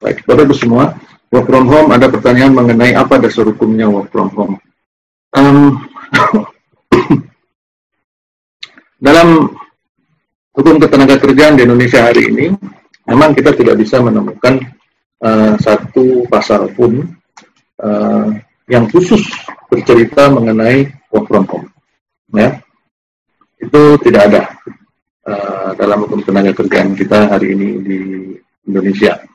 [0.00, 0.96] Baik, kepada Ibu semua,
[1.28, 4.56] work from home ada pertanyaan mengenai apa dasar hukumnya work from home.
[5.36, 5.76] Um,
[9.06, 9.52] dalam
[10.56, 12.48] hukum ketenaga kerjaan di Indonesia hari ini,
[13.04, 14.72] memang kita tidak bisa menemukan
[15.20, 17.04] uh, satu pasal pun
[17.84, 18.32] uh,
[18.72, 19.20] yang khusus
[19.68, 21.68] bercerita mengenai work from home.
[22.32, 22.56] Ya,
[23.60, 24.42] itu tidak ada
[25.28, 27.98] uh, dalam hukum tenaga kerjaan kita hari ini di
[28.64, 29.28] Indonesia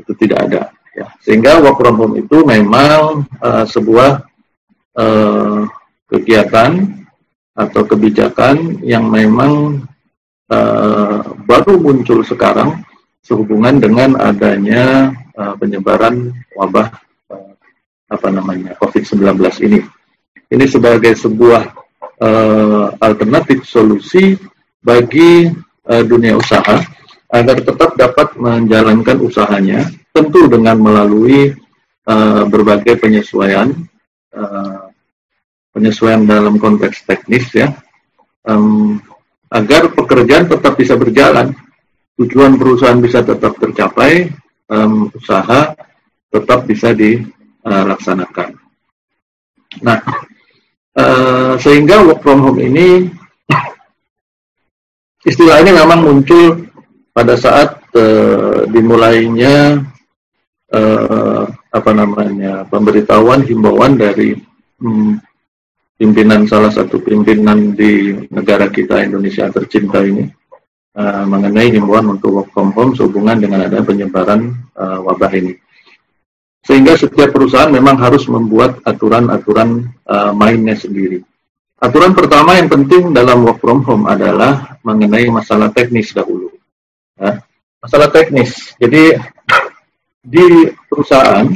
[0.00, 0.62] itu tidak ada
[0.96, 4.26] ya sehingga work from home itu memang uh, sebuah
[4.98, 5.62] uh,
[6.10, 7.00] kegiatan
[7.54, 9.84] atau kebijakan yang memang
[10.50, 12.82] uh, baru muncul sekarang
[13.20, 16.90] sehubungan dengan adanya uh, penyebaran wabah
[17.30, 17.52] uh,
[18.10, 19.80] apa namanya COVID-19 ini.
[20.50, 21.62] Ini sebagai sebuah
[22.18, 24.34] uh, alternatif solusi
[24.82, 25.46] bagi
[25.86, 26.82] uh, dunia usaha
[27.30, 31.54] agar tetap dapat menjalankan usahanya, tentu dengan melalui
[32.10, 33.70] uh, berbagai penyesuaian,
[34.34, 34.90] uh,
[35.70, 37.70] penyesuaian dalam konteks teknis ya,
[38.50, 38.98] um,
[39.50, 41.54] agar pekerjaan tetap bisa berjalan,
[42.18, 44.30] tujuan perusahaan bisa tetap tercapai,
[44.66, 45.74] um, usaha
[46.30, 48.58] tetap bisa dilaksanakan.
[49.86, 49.98] Nah,
[50.98, 53.06] uh, sehingga work from home ini
[55.22, 56.69] istilah ini memang muncul
[57.10, 59.82] pada saat uh, dimulainya
[60.70, 64.34] uh, apa namanya pemberitahuan himbauan dari
[64.78, 65.18] hmm,
[65.98, 70.26] pimpinan salah satu pimpinan di negara kita Indonesia tercinta ini
[70.96, 75.54] uh, mengenai himbauan untuk work from home sehubungan dengan ada penyebaran uh, wabah ini.
[76.60, 81.24] Sehingga setiap perusahaan memang harus membuat aturan-aturan uh, mainnya sendiri.
[81.80, 86.59] Aturan pertama yang penting dalam work from home adalah mengenai masalah teknis dahulu.
[87.80, 88.76] Masalah teknis.
[88.76, 89.16] Jadi
[90.20, 91.48] di perusahaan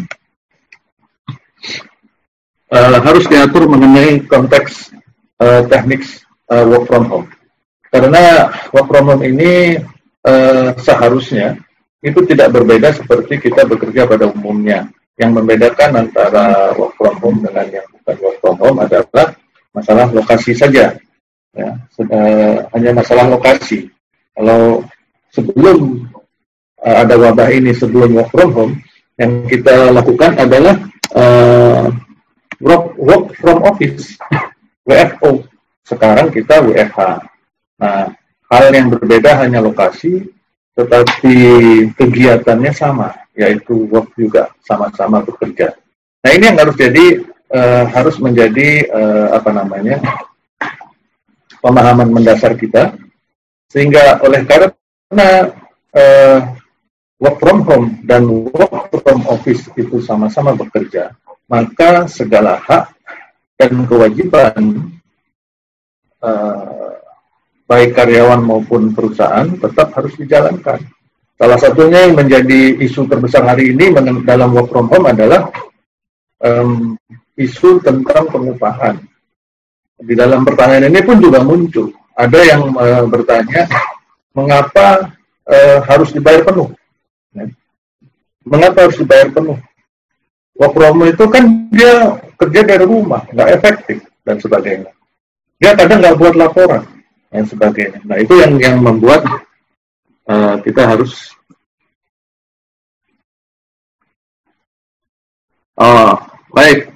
[2.73, 4.93] uh, harus diatur mengenai konteks
[5.41, 7.29] uh, teknis uh, work from home.
[7.93, 9.79] Karena work from home ini
[10.25, 11.61] uh, seharusnya
[12.05, 14.89] itu tidak berbeda seperti kita bekerja pada umumnya.
[15.15, 19.37] Yang membedakan antara work from home dengan yang bukan work from home adalah
[19.71, 20.99] masalah lokasi saja.
[21.55, 21.71] Ya,
[22.75, 23.95] hanya masalah lokasi.
[24.35, 24.83] Kalau
[25.35, 26.07] sebelum
[26.79, 28.75] uh, ada wabah ini sebelum work from home
[29.19, 30.79] yang kita lakukan adalah
[31.19, 31.91] uh,
[32.63, 34.15] work, work from office
[34.89, 35.43] WFO
[35.83, 37.27] sekarang kita WFH
[37.75, 38.15] nah
[38.49, 40.31] hal yang berbeda hanya lokasi
[40.79, 41.37] tetapi
[41.99, 45.75] kegiatannya sama yaitu work juga sama-sama bekerja.
[46.23, 49.99] Nah ini yang harus jadi uh, harus menjadi uh, apa namanya
[51.63, 52.95] pemahaman mendasar kita.
[53.71, 54.71] Sehingga oleh karena
[55.09, 55.53] karena
[55.95, 56.39] uh,
[57.21, 61.15] work from home dan work from office itu sama-sama bekerja,
[61.47, 62.93] maka segala hak
[63.57, 64.91] dan kewajiban
[66.25, 66.99] uh,
[67.65, 70.83] baik karyawan maupun perusahaan tetap harus dijalankan.
[71.35, 73.91] Salah satunya yang menjadi isu terbesar hari ini
[74.23, 75.51] dalam work from home adalah
[76.39, 76.95] um,
[77.35, 79.03] isu tentang pengupahan.
[79.99, 81.91] Di dalam pertanyaan ini pun juga muncul.
[82.15, 83.67] Ada yang uh, bertanya,
[84.35, 85.15] mengapa
[85.47, 86.69] uh, harus dibayar penuh?
[87.33, 87.49] Ya.
[88.45, 89.57] Mengapa harus dibayar penuh?
[90.55, 94.91] Work from home itu kan dia kerja dari rumah, nggak efektif dan sebagainya.
[95.59, 96.83] Dia kadang nggak buat laporan
[97.31, 97.99] dan sebagainya.
[98.07, 99.27] Nah itu yang yang membuat
[100.31, 101.35] uh, kita harus
[105.75, 106.15] Oh,
[106.55, 106.87] baik.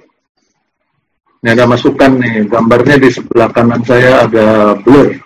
[1.43, 5.19] Ini ada masukan nih, gambarnya di sebelah kanan saya ada blur.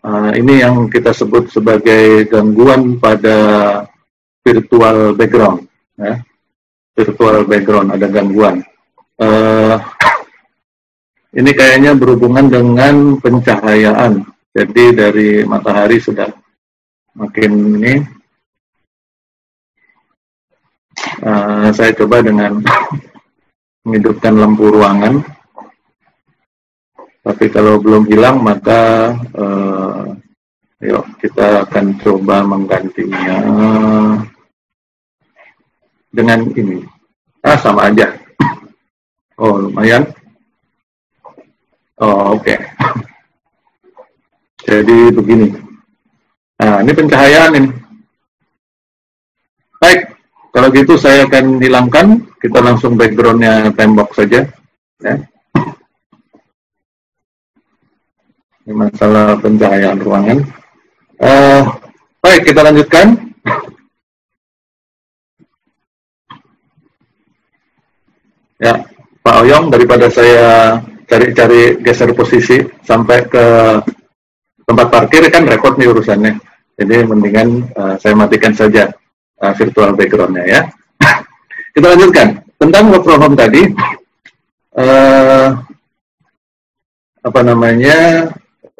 [0.00, 3.36] Uh, ini yang kita sebut sebagai gangguan pada
[4.40, 5.68] virtual background.
[6.00, 6.24] Ya.
[6.96, 8.64] Virtual background ada gangguan.
[9.20, 9.76] Uh,
[11.38, 14.24] ini kayaknya berhubungan dengan pencahayaan.
[14.56, 16.32] Jadi dari matahari sudah
[17.12, 17.94] makin ini.
[21.20, 22.64] Uh, saya coba dengan
[23.84, 25.39] menghidupkan lampu ruangan.
[27.20, 30.16] Tapi kalau belum hilang maka uh,
[30.80, 33.36] yuk kita akan coba menggantinya
[36.08, 36.80] dengan ini.
[37.44, 38.16] Ah sama aja.
[39.36, 40.08] Oh lumayan.
[42.00, 42.44] Oh oke.
[42.44, 42.58] Okay.
[44.68, 45.48] Jadi begini.
[46.60, 47.70] Nah ini pencahayaan ini.
[49.80, 50.12] Baik,
[50.52, 52.20] kalau gitu saya akan hilangkan.
[52.40, 54.48] Kita langsung backgroundnya tembok saja.
[55.04, 55.14] Ya.
[58.60, 60.44] Ini masalah pencahayaan ruangan.
[61.16, 61.64] Uh,
[62.20, 63.16] baik, kita lanjutkan.
[68.64, 68.84] ya,
[69.24, 70.76] Pak Oyong, daripada saya
[71.08, 73.44] cari-cari geser posisi sampai ke
[74.68, 76.36] tempat parkir kan record nih urusannya.
[76.76, 78.92] Jadi mendingan uh, saya matikan saja
[79.40, 80.60] uh, virtual backgroundnya ya.
[81.74, 83.72] kita lanjutkan tentang work from home tadi.
[84.76, 85.56] Uh,
[87.20, 88.30] apa namanya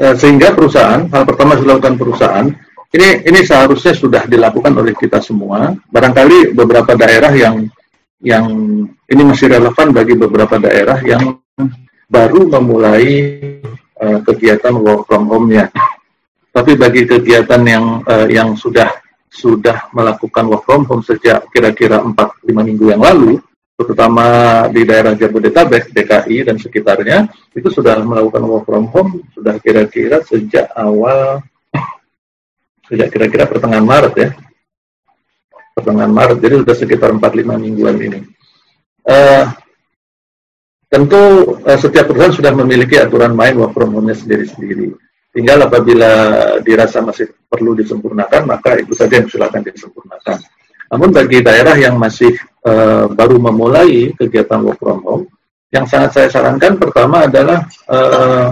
[0.00, 2.49] uh, sehingga perusahaan hal pertama dilakukan perusahaan
[2.91, 5.70] ini ini seharusnya sudah dilakukan oleh kita semua.
[5.87, 7.70] Barangkali beberapa daerah yang
[8.19, 8.47] yang
[9.06, 11.38] ini masih relevan bagi beberapa daerah yang
[12.11, 13.06] baru memulai
[14.02, 15.70] uh, kegiatan work from home-nya.
[16.50, 18.91] Tapi bagi kegiatan yang uh, yang sudah
[19.31, 23.38] sudah melakukan work from home sejak kira-kira 4-5 minggu yang lalu,
[23.81, 24.25] terutama
[24.69, 30.69] di daerah Jabodetabek, DKI dan sekitarnya, itu sudah melakukan work from home sudah kira-kira sejak
[30.77, 31.41] awal
[32.87, 34.31] sejak kira-kira pertengahan Maret ya
[35.81, 38.21] pertengahan Maret, jadi sudah sekitar 4-5 mingguan ini.
[39.09, 39.49] Uh,
[40.93, 44.93] tentu uh, setiap perusahaan sudah memiliki aturan main work from home-nya sendiri-sendiri.
[45.31, 46.11] Tinggal apabila
[46.61, 50.43] dirasa masih perlu disempurnakan, maka itu saja yang silakan disempurnakan.
[50.91, 52.35] Namun bagi daerah yang masih
[52.65, 55.25] uh, baru memulai kegiatan work from home,
[55.71, 58.51] yang sangat saya sarankan pertama adalah uh,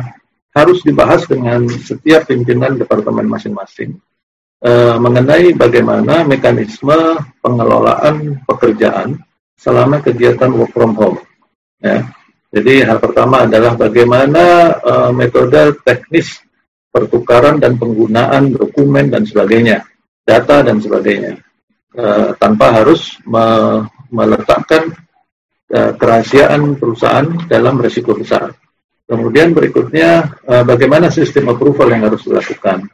[0.55, 3.99] harus dibahas dengan setiap pimpinan departemen masing-masing
[4.65, 9.19] uh, mengenai bagaimana mekanisme pengelolaan pekerjaan
[9.59, 11.19] selama kegiatan work from home.
[11.83, 12.07] Ya.
[12.49, 16.41] Jadi hal pertama adalah bagaimana uh, metode teknis
[16.89, 19.85] pertukaran dan penggunaan dokumen dan sebagainya,
[20.25, 21.37] data dan sebagainya,
[21.93, 23.21] uh, tanpa harus
[24.13, 24.93] meletakkan
[25.73, 28.53] uh, kerahasiaan perusahaan dalam resiko besar.
[29.09, 32.89] Kemudian berikutnya uh, bagaimana sistem approval yang harus dilakukan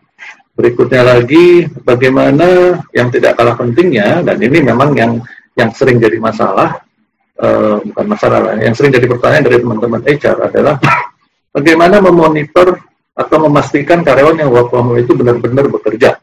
[0.55, 5.19] Berikutnya lagi bagaimana yang tidak kalah pentingnya dan ini memang yang
[5.59, 6.79] yang sering jadi masalah
[7.43, 10.79] uh, bukan masalah yang sering jadi pertanyaan dari teman-teman HR adalah
[11.59, 12.79] bagaimana memonitor
[13.19, 16.23] atau memastikan karyawan yang work from home itu benar-benar bekerja.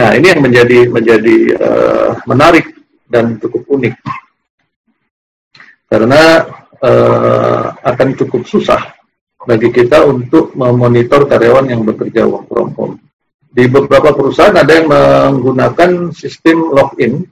[0.00, 1.36] Nah ini yang menjadi menjadi
[2.24, 2.64] menarik
[3.10, 3.94] dan cukup unik
[5.90, 6.46] karena
[6.78, 8.94] uh, akan cukup susah
[9.42, 12.94] bagi kita untuk memonitor karyawan yang bekerja work from home
[13.50, 17.26] di beberapa perusahaan ada yang menggunakan sistem login,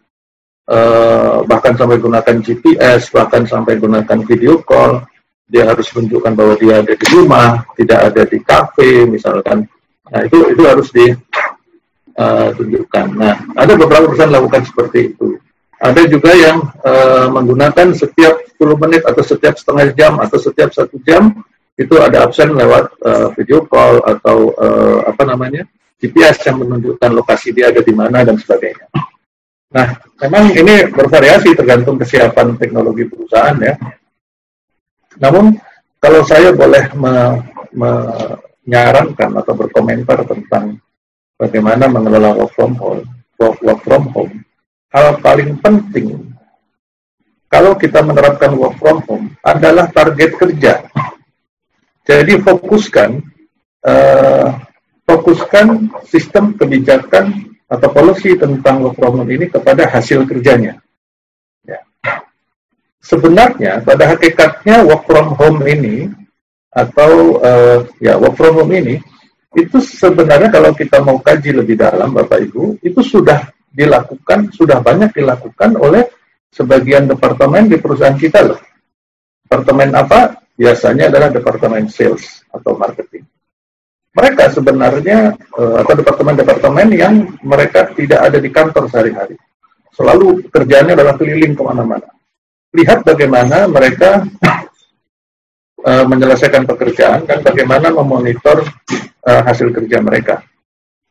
[0.67, 5.07] uh, bahkan sampai gunakan GPS, bahkan sampai gunakan video call.
[5.49, 9.65] Dia harus menunjukkan bahwa dia ada di rumah, tidak ada di kafe, misalkan.
[10.11, 13.07] Nah itu itu harus ditunjukkan.
[13.09, 15.41] Eh, nah ada beberapa perusahaan lakukan seperti itu.
[15.79, 20.99] Ada juga yang uh, menggunakan setiap 10 menit atau setiap setengah jam atau setiap satu
[21.07, 21.31] jam
[21.79, 25.63] itu ada absen lewat uh, video call atau uh, apa namanya
[26.03, 28.91] GPS yang menunjukkan lokasi dia ada di mana dan sebagainya.
[29.69, 29.95] Nah,
[30.27, 33.79] memang ini bervariasi tergantung kesiapan teknologi perusahaan ya.
[35.23, 35.55] Namun
[36.03, 36.91] kalau saya boleh
[37.75, 40.79] menyarankan atau berkomentar tentang
[41.39, 43.07] bagaimana mengelola work from home,
[43.39, 44.43] work from home,
[44.99, 46.35] hal paling penting
[47.47, 50.85] kalau kita menerapkan work from home adalah target kerja.
[52.05, 53.25] Jadi fokuskan
[53.87, 54.47] uh,
[55.09, 60.77] fokuskan sistem kebijakan atau policy tentang work from home ini kepada hasil kerjanya.
[61.65, 61.81] Ya.
[63.01, 66.13] Sebenarnya pada hakikatnya work from home ini
[66.69, 69.01] atau uh, ya work from home ini
[69.57, 75.15] itu sebenarnya kalau kita mau kaji lebih dalam Bapak Ibu itu sudah dilakukan sudah banyak
[75.15, 76.11] dilakukan oleh
[76.51, 78.59] sebagian departemen di perusahaan kita loh.
[79.47, 80.43] Departemen apa?
[80.59, 83.23] Biasanya adalah departemen sales atau marketing
[84.19, 87.15] mereka sebenarnya uh, atau departemen-departemen yang
[87.47, 89.39] mereka tidak ada di kantor sehari-hari.
[89.95, 92.11] Selalu kerjanya adalah keliling ke mana-mana.
[92.75, 94.27] Lihat bagaimana mereka
[95.87, 98.67] uh, menyelesaikan pekerjaan dan bagaimana memonitor
[99.23, 100.43] uh, hasil kerja mereka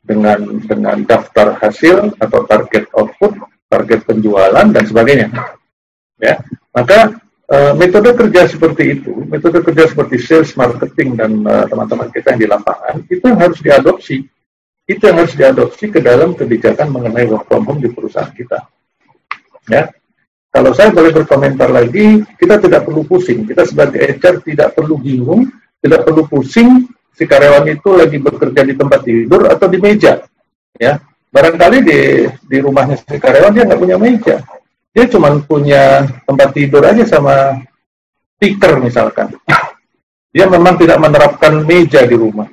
[0.07, 3.35] dengan dengan daftar hasil atau target output,
[3.67, 5.29] target penjualan dan sebagainya.
[6.17, 6.41] Ya,
[6.73, 7.13] maka
[7.47, 12.41] Uh, metode kerja seperti itu, metode kerja seperti sales, marketing, dan eh, teman-teman kita yang
[12.43, 14.19] di lapangan, itu harus diadopsi.
[14.83, 18.67] Itu yang harus diadopsi ke dalam kebijakan mengenai work from home di perusahaan kita.
[19.71, 19.87] Ya,
[20.51, 23.47] kalau saya boleh berkomentar lagi, kita tidak perlu pusing.
[23.47, 25.47] Kita sebagai HR tidak perlu bingung,
[25.79, 26.83] tidak perlu pusing
[27.17, 30.21] si karyawan itu lagi bekerja di tempat tidur atau di meja.
[30.77, 31.01] Ya,
[31.33, 31.99] barangkali di
[32.45, 34.45] di rumahnya si karyawan dia nggak punya meja
[34.97, 37.61] dia cuma punya tempat tidur aja sama
[38.33, 39.29] speaker misalkan.
[40.33, 42.49] Dia memang tidak menerapkan meja di rumah.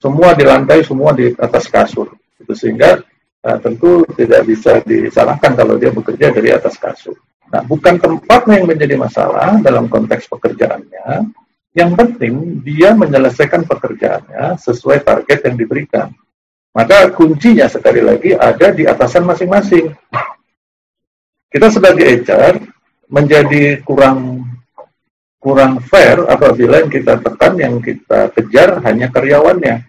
[0.00, 2.16] Semua di lantai, semua di atas kasur.
[2.40, 3.04] Itu sehingga
[3.44, 7.12] uh, tentu tidak bisa disalahkan kalau dia bekerja dari atas kasur.
[7.52, 11.28] Nah, bukan tempatnya yang menjadi masalah dalam konteks pekerjaannya.
[11.76, 16.08] Yang penting dia menyelesaikan pekerjaannya sesuai target yang diberikan.
[16.72, 19.92] Maka kuncinya sekali lagi ada di atasan masing-masing.
[21.52, 22.64] Kita sebagai HR
[23.12, 24.44] menjadi kurang
[25.36, 29.84] kurang fair apabila yang kita tekan, yang kita kejar hanya karyawannya.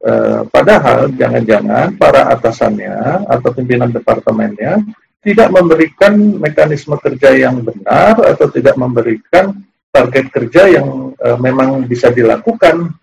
[0.00, 0.12] E,
[0.48, 4.80] padahal jangan-jangan para atasannya atau pimpinan departemennya
[5.20, 9.52] tidak memberikan mekanisme kerja yang benar atau tidak memberikan
[9.90, 12.94] target kerja yang e, memang bisa dilakukan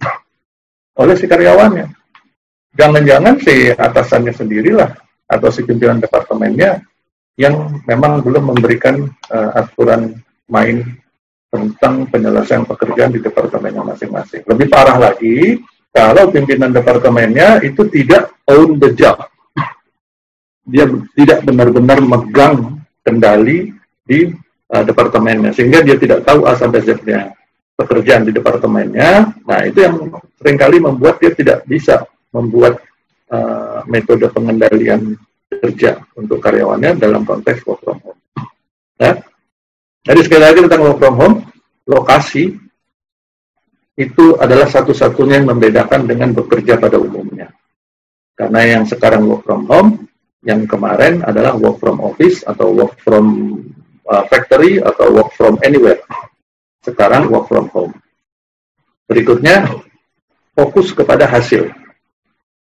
[0.98, 1.88] oleh si karyawannya.
[2.74, 4.92] Jangan-jangan si atasannya sendirilah
[5.28, 6.82] atau si pimpinan departemennya
[7.38, 10.18] yang memang belum memberikan uh, aturan
[10.50, 10.82] main
[11.54, 14.42] tentang penyelesaian pekerjaan di departemennya masing-masing.
[14.46, 15.62] Lebih parah lagi,
[15.94, 19.22] kalau pimpinan departemennya itu tidak own the job
[20.68, 20.84] dia
[21.16, 23.72] tidak benar-benar megang kendali
[24.04, 24.36] di
[24.72, 27.32] uh, departemennya sehingga dia tidak tahu A sampai Z-nya
[27.78, 29.38] pekerjaan di departemennya.
[29.46, 30.10] Nah, itu yang
[30.42, 32.82] sering kali membuat dia tidak bisa membuat
[33.30, 35.14] uh, metode pengendalian
[35.48, 38.20] kerja untuk karyawannya dalam konteks work from home.
[38.98, 39.22] Ya.
[40.08, 41.38] Jadi sekali lagi tentang work from home,
[41.86, 42.58] lokasi
[43.98, 47.50] itu adalah satu-satunya yang membedakan dengan bekerja pada umumnya.
[48.38, 49.90] Karena yang sekarang work from home
[50.46, 53.26] yang kemarin adalah work from office atau work from
[54.08, 56.02] uh, factory atau work from anywhere.
[56.82, 57.94] Sekarang work from home.
[59.08, 59.68] Berikutnya,
[60.56, 61.72] fokus kepada hasil.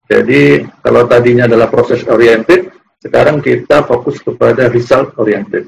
[0.08, 5.68] Jadi, kalau tadinya adalah proses oriented, sekarang kita fokus kepada result oriented.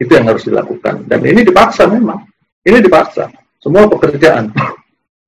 [0.00, 1.04] Itu yang harus dilakukan.
[1.06, 2.24] Dan ini dipaksa memang.
[2.64, 3.28] Ini dipaksa.
[3.60, 4.52] Semua pekerjaan.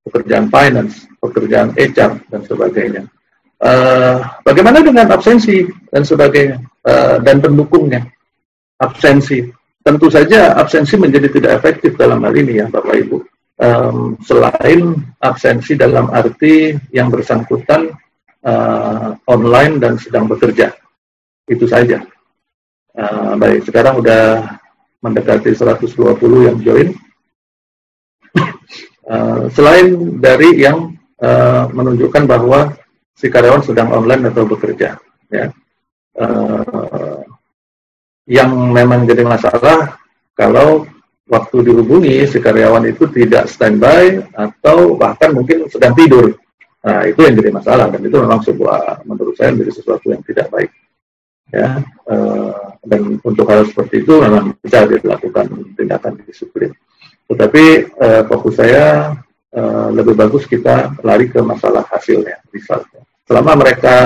[0.02, 3.06] Pekerjaan finance, pekerjaan HR, dan sebagainya
[3.62, 8.02] Uh, bagaimana dengan absensi dan sebagainya uh, dan pendukungnya?
[8.82, 9.46] Absensi,
[9.82, 13.18] tentu saja absensi menjadi tidak efektif dalam hal ini ya Bapak Ibu.
[13.62, 17.94] Um, selain absensi dalam arti yang bersangkutan
[18.42, 20.74] uh, online dan sedang bekerja,
[21.46, 22.02] itu saja.
[22.96, 24.58] Uh, baik, sekarang udah
[24.98, 25.94] mendekati 120
[26.48, 26.88] yang join.
[29.06, 32.74] Uh, selain dari yang uh, menunjukkan bahwa
[33.14, 34.98] si karyawan sedang online atau bekerja.
[35.30, 35.54] Ya.
[36.18, 37.22] Uh,
[38.28, 39.98] yang memang jadi masalah
[40.32, 40.86] kalau
[41.26, 46.36] waktu dihubungi si karyawan itu tidak standby atau bahkan mungkin sedang tidur.
[46.82, 50.50] Nah, itu yang jadi masalah dan itu memang sebuah menurut saya menjadi sesuatu yang tidak
[50.50, 50.70] baik.
[51.52, 56.72] Ya, uh, dan untuk hal seperti itu memang bisa dilakukan tindakan disiplin.
[57.28, 59.12] Tetapi uh, fokus saya
[59.52, 63.96] uh, lebih bagus kita lari ke masalah hasilnya, resultnya selama mereka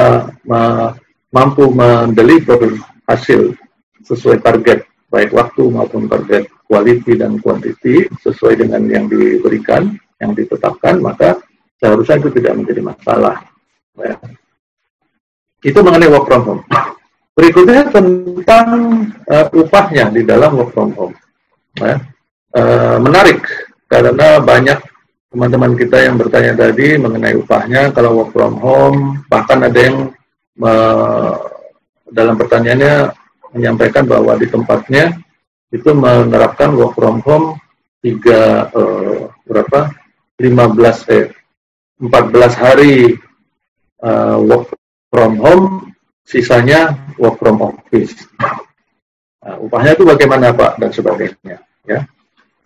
[1.35, 2.79] mampu mendeliver
[3.11, 3.59] hasil
[4.07, 10.99] sesuai target baik waktu maupun target quality dan quantity sesuai dengan yang diberikan, yang ditetapkan,
[10.99, 11.39] maka
[11.79, 13.37] seharusnya itu tidak menjadi masalah.
[13.97, 14.15] Ya.
[15.63, 16.63] Itu mengenai work from home.
[17.37, 18.69] Berikutnya tentang
[19.29, 21.15] uh, upahnya di dalam work from home.
[21.79, 22.03] Ya.
[22.57, 23.45] Uh, menarik
[23.87, 24.81] karena banyak
[25.29, 29.97] teman-teman kita yang bertanya tadi mengenai upahnya kalau work from home bahkan ada yang
[30.65, 31.37] uh,
[32.09, 33.13] dalam pertanyaannya
[33.57, 35.17] menyampaikan bahwa di tempatnya
[35.73, 37.57] itu menerapkan work from home
[38.05, 39.91] tiga uh, berapa?
[40.37, 41.33] 15 eh
[41.97, 43.17] 14 hari
[44.05, 44.69] uh, work
[45.09, 45.97] from home
[46.29, 48.13] sisanya work from office.
[49.41, 51.57] Nah, upahnya itu bagaimana Pak dan sebagainya
[51.89, 52.05] ya.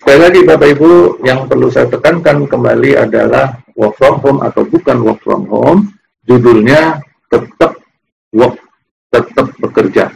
[0.01, 0.91] Sekali lagi Bapak Ibu,
[1.29, 5.93] yang perlu saya tekankan kembali adalah work from home atau bukan work from home,
[6.25, 7.77] judulnya tetap
[8.33, 8.57] work,
[9.13, 10.09] tetap bekerja.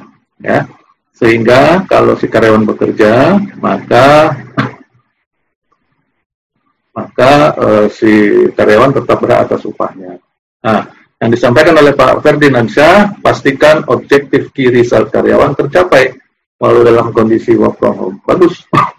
[0.44, 0.68] Ya.
[1.16, 4.36] Sehingga kalau si karyawan bekerja, maka
[6.92, 10.20] maka uh, si karyawan tetap berhak atas upahnya.
[10.60, 12.68] Nah, yang disampaikan oleh Pak Ferdinand
[13.24, 16.12] pastikan objektif key result karyawan tercapai
[16.60, 18.16] walau dalam kondisi work from home.
[18.28, 18.60] Bagus.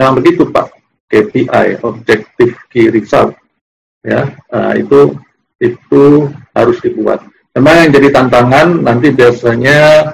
[0.00, 0.72] Nah, begitu Pak,
[1.12, 3.36] KPI, Objective Key Result.
[4.00, 5.12] Ya, nah, itu
[5.60, 7.20] itu harus dibuat.
[7.52, 10.08] Memang yang jadi tantangan nanti biasanya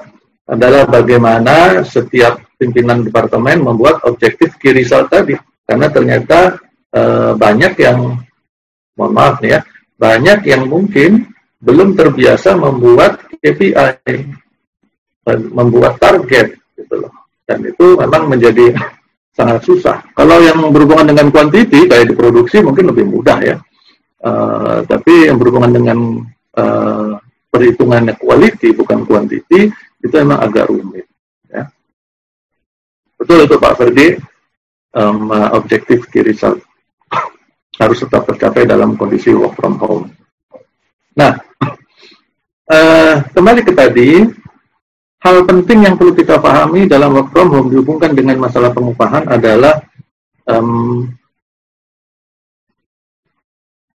[0.47, 5.35] adalah bagaimana setiap pimpinan departemen membuat objektif key result tadi.
[5.67, 6.55] Karena ternyata
[6.89, 7.01] e,
[7.35, 8.15] banyak yang,
[8.95, 9.61] mohon maaf nih ya,
[9.99, 11.27] banyak yang mungkin
[11.59, 14.15] belum terbiasa membuat KPI,
[15.51, 17.13] membuat target gitu loh.
[17.43, 18.71] Dan itu memang menjadi
[19.37, 19.99] sangat susah.
[20.15, 23.57] Kalau yang berhubungan dengan kuantiti kayak diproduksi mungkin lebih mudah ya.
[24.17, 25.97] Uh, tapi yang berhubungan dengan
[26.57, 27.21] uh,
[27.53, 29.69] perhitungannya quality bukan kuantiti
[30.07, 31.05] itu memang agak rumit.
[31.47, 31.67] Ya.
[33.15, 34.07] betul itu Pak Ferdi
[34.95, 36.59] um, objektif key result
[37.81, 40.05] harus tetap tercapai dalam kondisi work from home.
[41.17, 41.35] Nah,
[42.71, 44.23] uh, kembali ke tadi,
[45.23, 49.83] hal penting yang perlu kita pahami dalam work from home dihubungkan dengan masalah pengupahan adalah
[50.47, 51.09] um,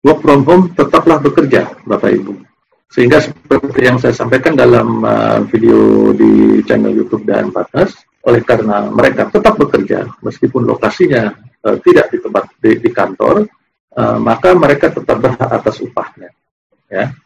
[0.02, 2.51] work from home tetaplah bekerja, Bapak Ibu.
[2.92, 7.96] Sehingga seperti yang saya sampaikan dalam uh, video di channel YouTube dan Partners,
[8.28, 11.32] oleh karena mereka tetap bekerja meskipun lokasinya
[11.64, 13.48] uh, tidak di tempat di, di kantor,
[13.96, 16.36] uh, maka mereka tetap berhak atas upahnya.
[16.92, 17.16] Ya,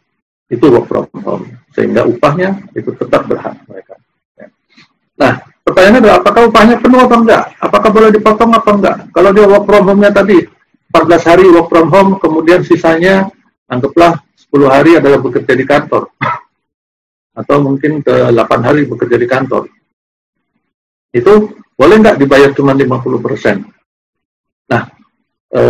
[0.47, 1.45] itu work from home.
[1.75, 3.99] Sehingga upahnya itu tetap berhak mereka.
[4.39, 4.47] Ya.
[5.19, 7.43] Nah, pertanyaannya adalah apakah upahnya penuh atau enggak?
[7.59, 9.11] Apakah boleh dipotong atau enggak?
[9.11, 10.47] Kalau dia work from home-nya tadi
[10.95, 13.27] 14 hari work from home, kemudian sisanya
[13.67, 16.07] anggaplah 10 hari adalah bekerja di kantor.
[17.39, 19.67] Atau mungkin ke 8 hari bekerja di kantor.
[21.11, 23.61] Itu boleh nggak dibayar cuma 50%?
[24.67, 24.83] Nah,
[25.53, 25.61] e,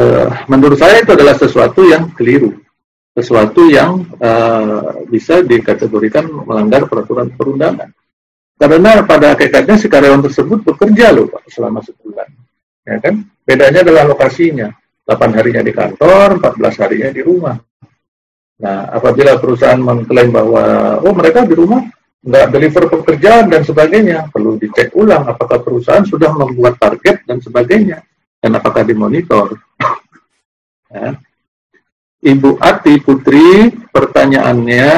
[0.48, 2.56] menurut saya itu adalah sesuatu yang keliru.
[3.12, 4.30] Sesuatu yang e,
[5.12, 7.92] bisa dikategorikan melanggar peraturan perundangan.
[8.58, 12.30] Karena pada hakikatnya si karyawan tersebut bekerja loh Pak selama sebulan.
[12.88, 13.22] Ya kan?
[13.46, 14.72] Bedanya adalah lokasinya.
[15.08, 17.56] 8 harinya di kantor, 14 harinya di rumah.
[18.58, 21.86] Nah, apabila perusahaan mengklaim bahwa, oh mereka di rumah
[22.26, 28.02] nggak deliver pekerjaan dan sebagainya, perlu dicek ulang apakah perusahaan sudah membuat target dan sebagainya,
[28.42, 29.62] dan apakah dimonitor.
[30.94, 31.14] ya.
[32.18, 34.90] Ibu Ati Putri, pertanyaannya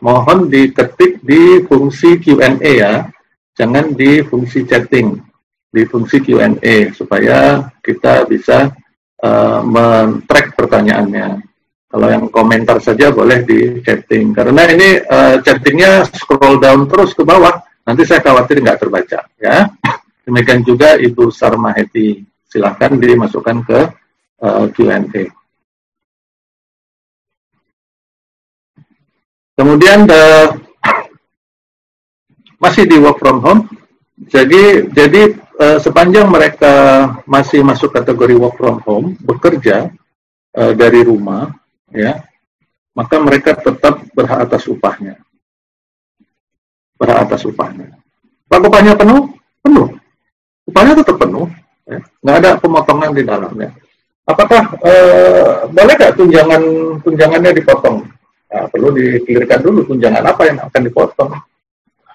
[0.00, 3.04] mohon diketik di fungsi Q&A ya,
[3.52, 5.20] jangan di fungsi chatting,
[5.68, 8.72] di fungsi Q&A supaya kita bisa
[9.20, 11.53] uh, men-track pertanyaannya.
[11.94, 14.34] Kalau yang komentar saja boleh di chatting.
[14.34, 17.54] Karena ini uh, chattingnya scroll down terus ke bawah,
[17.86, 19.22] nanti saya khawatir nggak terbaca.
[19.38, 19.70] Ya,
[20.26, 22.18] demikian juga Ibu Sarmaheti.
[22.50, 23.80] Silahkan dimasukkan ke
[24.42, 25.30] uh, Q&A.
[29.54, 30.50] Kemudian uh,
[32.66, 33.70] masih di work from home.
[34.18, 35.30] Jadi jadi
[35.62, 36.74] uh, sepanjang mereka
[37.22, 39.94] masih masuk kategori work from home, bekerja
[40.58, 41.54] uh, dari rumah,
[41.92, 42.24] ya,
[42.94, 45.18] maka mereka tetap berhak atas upahnya.
[46.94, 47.98] Berhak atas upahnya.
[48.46, 49.34] Pak upahnya penuh?
[49.66, 49.88] Penuh.
[50.70, 51.50] Upahnya tetap penuh.
[51.84, 52.00] Ya.
[52.22, 53.68] Nggak ada pemotongan di dalamnya.
[54.24, 56.62] Apakah uh, boleh nggak tunjangan
[57.04, 58.08] tunjangannya dipotong?
[58.48, 61.32] Nah, perlu dikelirkan dulu tunjangan apa yang akan dipotong.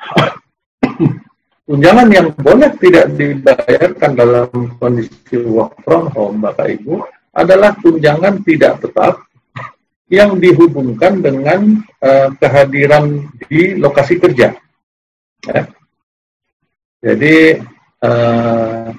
[1.70, 4.50] tunjangan yang boleh tidak dibayarkan dalam
[4.82, 6.98] kondisi work from home, Bapak Ibu,
[7.36, 9.29] adalah tunjangan tidak tetap
[10.10, 14.58] yang dihubungkan dengan uh, kehadiran di lokasi kerja.
[15.46, 15.64] Ya.
[17.00, 17.62] Jadi
[18.04, 18.90] uh,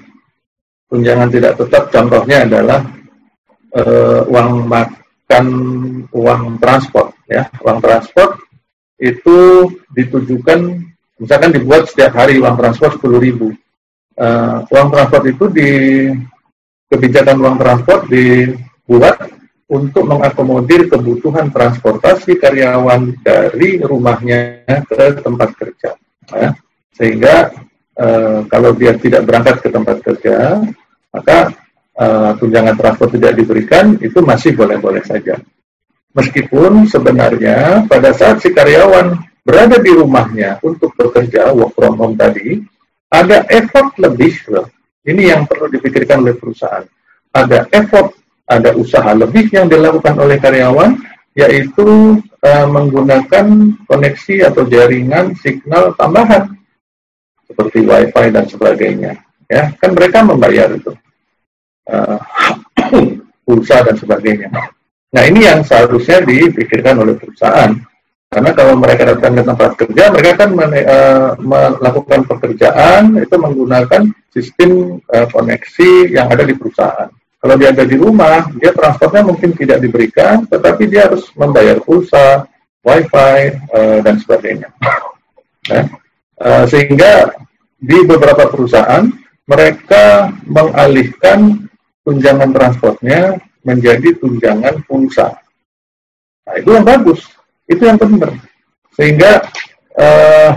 [0.88, 2.80] tunjangan tidak tetap contohnya adalah
[3.74, 5.46] uh, uang makan,
[6.14, 7.12] uang transport.
[7.26, 8.38] Ya, uang transport
[8.98, 13.52] itu ditujukan Misalkan dibuat setiap hari uang transport 10 ribu.
[14.16, 15.70] Uh, uang transport itu di
[16.88, 19.28] kebijakan uang transport dibuat
[19.70, 25.94] untuk mengakomodir kebutuhan transportasi karyawan dari rumahnya ke tempat kerja.
[26.34, 26.50] Ya.
[26.90, 27.54] Sehingga
[27.94, 30.58] uh, kalau dia tidak berangkat ke tempat kerja,
[31.14, 31.54] maka
[31.94, 35.38] uh, tunjangan transport tidak diberikan, itu masih boleh-boleh saja.
[36.18, 39.14] Meskipun sebenarnya pada saat si karyawan
[39.46, 42.58] berada di rumahnya untuk bekerja work from home tadi,
[43.06, 44.34] ada effort lebih.
[45.06, 46.84] Ini yang perlu dipikirkan oleh perusahaan.
[47.30, 48.19] Ada effort,
[48.50, 50.98] ada usaha lebih yang dilakukan oleh karyawan,
[51.38, 56.50] yaitu uh, menggunakan koneksi atau jaringan signal tambahan
[57.46, 59.12] seperti wifi dan sebagainya.
[59.46, 60.90] Ya, kan mereka membayar itu
[61.90, 62.18] uh,
[63.46, 64.50] pulsa dan sebagainya.
[65.10, 67.74] Nah ini yang seharusnya dipikirkan oleh perusahaan
[68.30, 74.06] karena kalau mereka datang ke tempat kerja, mereka kan men, uh, melakukan pekerjaan itu menggunakan
[74.30, 77.10] sistem uh, koneksi yang ada di perusahaan.
[77.40, 82.44] Kalau dia ada di rumah, dia transportnya mungkin tidak diberikan, tetapi dia harus membayar pulsa,
[82.84, 84.68] wifi, uh, dan sebagainya.
[85.64, 85.88] Ya.
[86.36, 87.32] Uh, sehingga
[87.80, 89.08] di beberapa perusahaan,
[89.48, 91.64] mereka mengalihkan
[92.04, 95.40] tunjangan transportnya menjadi tunjangan pulsa.
[96.44, 97.24] Nah, itu yang bagus
[97.70, 98.34] itu yang benar.
[98.98, 99.46] Sehingga
[99.94, 100.50] uh,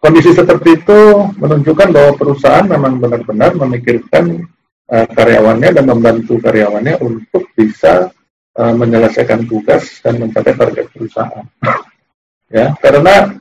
[0.00, 1.00] kondisi seperti itu
[1.36, 4.48] menunjukkan bahwa perusahaan memang benar-benar memikirkan
[4.90, 8.10] uh, karyawannya dan membantu karyawannya untuk bisa
[8.58, 11.46] uh, menyelesaikan tugas dan mencapai target perusahaan.
[12.56, 13.38] ya, karena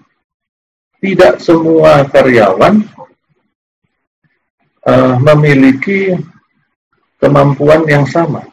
[1.00, 2.86] tidak semua karyawan
[4.86, 6.16] uh, memiliki
[7.20, 8.48] kemampuan yang sama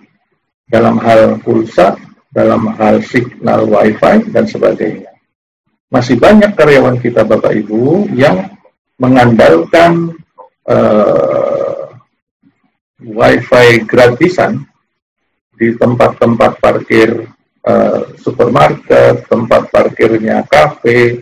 [0.66, 1.94] dalam hal pulsa,
[2.34, 5.14] dalam hal signal WiFi dan sebagainya.
[5.86, 8.50] Masih banyak karyawan kita Bapak Ibu yang
[8.98, 10.18] mengandalkan
[10.66, 11.55] uh,
[13.02, 14.64] WiFi gratisan
[15.56, 17.28] di tempat-tempat parkir
[17.64, 21.20] uh, supermarket, tempat parkirnya kafe,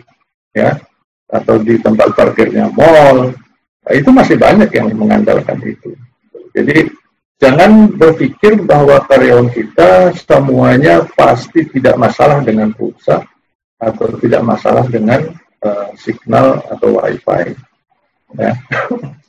[0.55, 0.79] ya,
[1.27, 3.35] atau di tempat parkirnya mall,
[3.83, 5.91] nah, itu masih banyak yang mengandalkan itu.
[6.55, 6.87] Jadi
[7.39, 13.23] jangan berpikir bahwa karyawan kita semuanya pasti tidak masalah dengan pulsa
[13.75, 17.51] atau tidak masalah dengan uh, signal atau wifi.
[18.39, 18.55] Ya.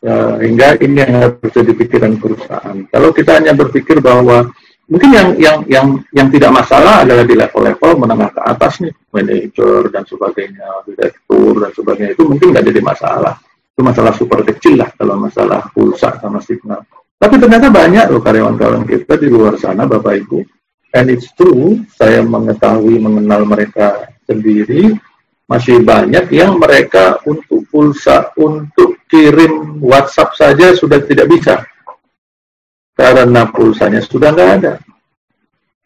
[0.00, 2.88] Ya, hingga ini yang harus jadi pikiran perusahaan.
[2.88, 4.48] Kalau kita hanya berpikir bahwa
[4.88, 5.86] mungkin yang yang yang
[6.16, 11.70] yang tidak masalah adalah di level-level menengah ke atas nih, manajer dan sebagainya, direktur dan
[11.76, 13.36] sebagainya itu mungkin nggak jadi masalah.
[13.76, 16.80] Itu masalah super kecil lah kalau masalah pulsa sama signal.
[17.20, 20.40] Tapi ternyata banyak loh karyawan-karyawan kita di luar sana, Bapak Ibu.
[20.96, 24.96] And it's true, saya mengetahui, mengenal mereka sendiri,
[25.50, 31.66] masih banyak yang mereka untuk pulsa, untuk kirim WhatsApp saja sudah tidak bisa.
[32.94, 34.78] Karena pulsanya sudah nggak ada.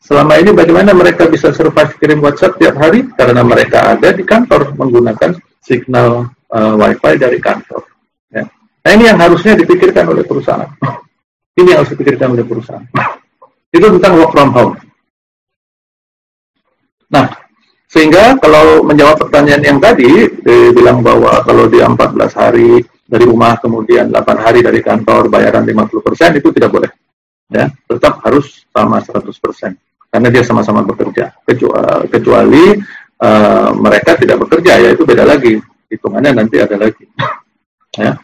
[0.04, 3.08] Selama ini bagaimana mereka bisa survive kirim WhatsApp tiap hari?
[3.16, 5.32] Karena mereka ada di kantor menggunakan
[5.64, 7.88] signal uh, WiFi dari kantor.
[8.28, 8.44] Ya.
[8.84, 10.68] Nah ini yang harusnya dipikirkan oleh perusahaan.
[11.58, 12.84] ini yang harus dipikirkan oleh perusahaan.
[13.74, 14.74] Itu tentang work from home.
[17.08, 17.43] Nah,
[17.94, 24.10] sehingga kalau menjawab pertanyaan yang tadi, dibilang bahwa kalau dia 14 hari dari rumah kemudian
[24.10, 26.90] 8 hari dari kantor bayaran 50% itu tidak boleh.
[27.46, 29.30] Ya, tetap harus sama 100%
[30.10, 31.38] karena dia sama-sama bekerja.
[31.46, 32.64] Kecuali, kecuali
[33.22, 35.54] uh, mereka tidak bekerja ya itu beda lagi.
[35.86, 37.06] Hitungannya nanti ada lagi.
[38.02, 38.18] ya.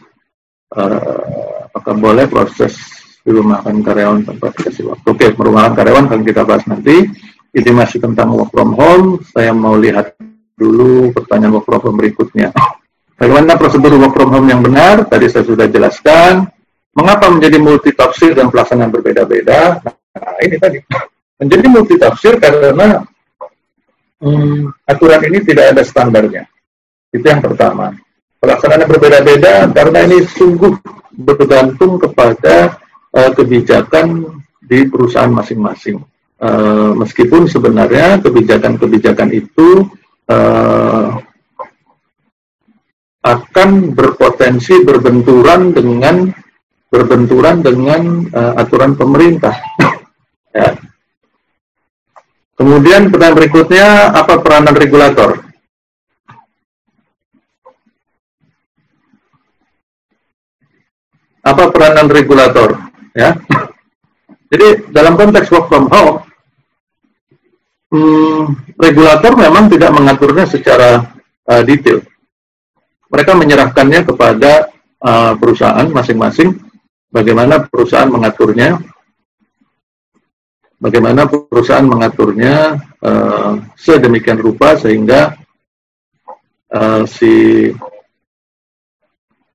[0.71, 2.75] Uh, apakah boleh proses
[3.23, 5.07] dirumahkan karyawan tanpa dikasih waktu?
[5.07, 7.07] Oke, merumahkan karyawan akan kita bahas nanti.
[7.51, 9.19] Ini masih tentang work from home.
[9.27, 10.15] Saya mau lihat
[10.55, 12.55] dulu pertanyaan work from home berikutnya.
[13.19, 15.03] Bagaimana prosedur work from home yang benar?
[15.03, 16.47] Tadi saya sudah jelaskan.
[16.95, 19.83] Mengapa menjadi multi tafsir dan pelaksanaan berbeda-beda?
[19.83, 20.77] Nah, ini tadi.
[21.43, 23.03] Menjadi multi tafsir karena
[24.23, 26.47] hmm, aturan ini tidak ada standarnya.
[27.11, 27.91] Itu yang pertama.
[28.39, 30.71] Pelaksanaan berbeda-beda karena ini sungguh
[31.13, 32.79] bergantung kepada
[33.11, 35.99] uh, kebijakan di perusahaan masing-masing.
[36.41, 39.85] Uh, meskipun sebenarnya kebijakan-kebijakan itu
[40.25, 41.21] uh,
[43.21, 46.33] akan berpotensi berbenturan dengan
[46.89, 49.53] berbenturan dengan uh, aturan pemerintah.
[50.57, 50.81] ya.
[52.57, 55.45] Kemudian pertanyaan berikutnya, apa peranan regulator?
[61.41, 62.81] Apa peranan regulator?
[63.13, 63.37] Ya.
[64.51, 66.30] Jadi dalam konteks work from home,
[67.91, 71.11] hmm, regulator memang tidak mengaturnya secara
[71.45, 72.01] uh, detail.
[73.11, 74.71] Mereka menyerahkannya kepada
[75.03, 76.55] uh, perusahaan masing-masing
[77.11, 78.79] bagaimana perusahaan mengaturnya
[80.81, 85.37] bagaimana perusahaan mengaturnya uh, sedemikian rupa sehingga
[86.73, 87.69] uh, si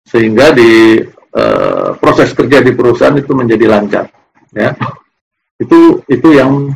[0.06, 1.02] sehingga di
[1.34, 4.06] uh, proses kerja di perusahaan itu menjadi lancar
[4.54, 4.76] ya.
[5.56, 6.70] Itu itu yang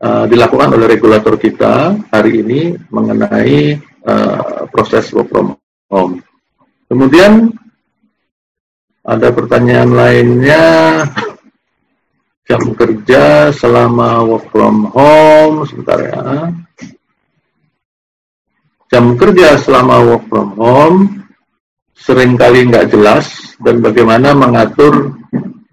[0.00, 5.56] uh, dilakukan oleh regulator kita hari ini mengenai uh, proses work from
[5.92, 6.24] home.
[6.90, 7.52] Kemudian
[9.06, 10.64] ada pertanyaan lainnya
[12.50, 16.50] jam kerja selama work from home sebentar ya
[18.90, 20.98] jam kerja selama work from home
[21.94, 25.14] sering kali nggak jelas dan bagaimana mengatur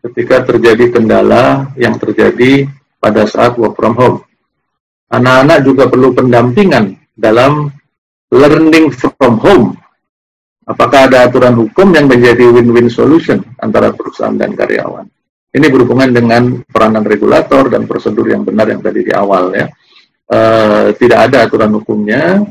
[0.06, 2.70] ketika terjadi kendala yang terjadi
[3.08, 4.20] pada saat work from home.
[5.08, 7.72] Anak-anak juga perlu pendampingan dalam
[8.36, 9.80] learning from home.
[10.68, 15.08] Apakah ada aturan hukum yang menjadi win-win solution antara perusahaan dan karyawan?
[15.56, 19.72] Ini berhubungan dengan peranan regulator dan prosedur yang benar yang tadi di awal ya.
[20.28, 20.40] E,
[21.00, 22.44] tidak ada aturan hukumnya,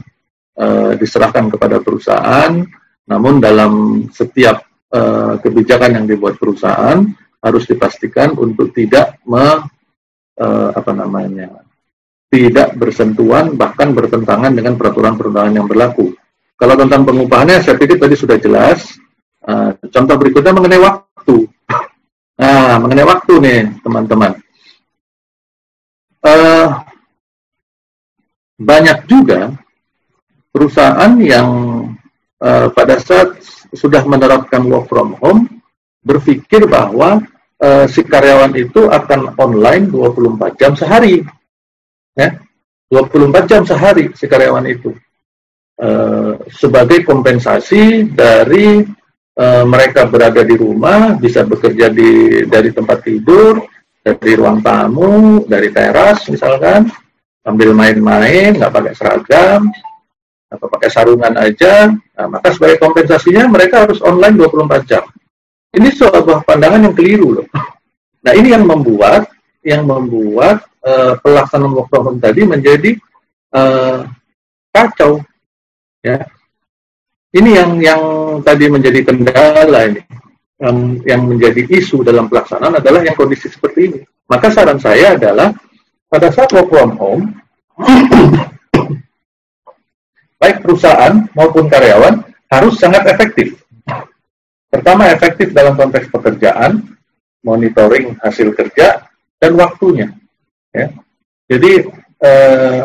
[0.57, 2.65] e, diserahkan kepada perusahaan,
[3.05, 3.73] namun dalam
[4.09, 5.01] setiap e,
[5.45, 7.05] kebijakan yang dibuat perusahaan
[7.45, 9.76] harus dipastikan untuk tidak me,
[10.37, 10.47] e,
[10.77, 11.67] apa namanya
[12.31, 16.13] tidak bersentuhan bahkan bertentangan dengan peraturan perundangan yang berlaku.
[16.57, 18.97] Kalau tentang pengupahannya saya pikir tadi sudah jelas.
[19.47, 21.37] Uh, contoh berikutnya mengenai waktu.
[22.37, 24.37] Nah, mengenai waktu nih teman-teman.
[26.21, 26.69] Uh,
[28.61, 29.57] banyak juga
[30.53, 31.49] perusahaan yang
[32.45, 33.41] uh, pada saat
[33.73, 35.49] sudah menerapkan work from home
[36.05, 37.25] berpikir bahwa
[37.63, 41.25] uh, si karyawan itu akan online 24 jam sehari.
[42.17, 42.41] Ya.
[42.89, 44.95] 24 jam sehari si karyawan itu.
[45.77, 48.81] Uh, sebagai kompensasi dari
[49.37, 53.61] uh, mereka berada di rumah, bisa bekerja di dari tempat tidur,
[54.01, 56.89] dari ruang tamu, dari teras misalkan,
[57.45, 59.69] sambil main-main, nggak pakai seragam,
[60.47, 65.05] atau pakai sarungan aja, nah, maka sebagai kompensasinya mereka harus online 24 jam.
[65.77, 67.47] Ini sebuah pandangan yang keliru loh.
[68.25, 69.29] Nah ini yang membuat
[69.61, 72.97] yang membuat uh, pelaksanaan work from home tadi menjadi
[73.53, 74.09] uh,
[74.73, 75.21] kacau.
[76.01, 76.23] Ya,
[77.35, 78.03] ini yang yang
[78.47, 80.01] tadi menjadi kendala ini,
[80.63, 84.01] yang yang menjadi isu dalam pelaksanaan adalah yang kondisi seperti ini.
[84.31, 85.51] Maka saran saya adalah
[86.07, 87.25] pada saat work from home
[90.41, 93.66] baik perusahaan maupun karyawan harus sangat efektif.
[94.77, 96.85] Pertama, efektif dalam konteks pekerjaan,
[97.41, 99.09] monitoring hasil kerja,
[99.41, 100.13] dan waktunya.
[100.69, 100.93] Ya.
[101.49, 101.89] Jadi,
[102.21, 102.81] eh,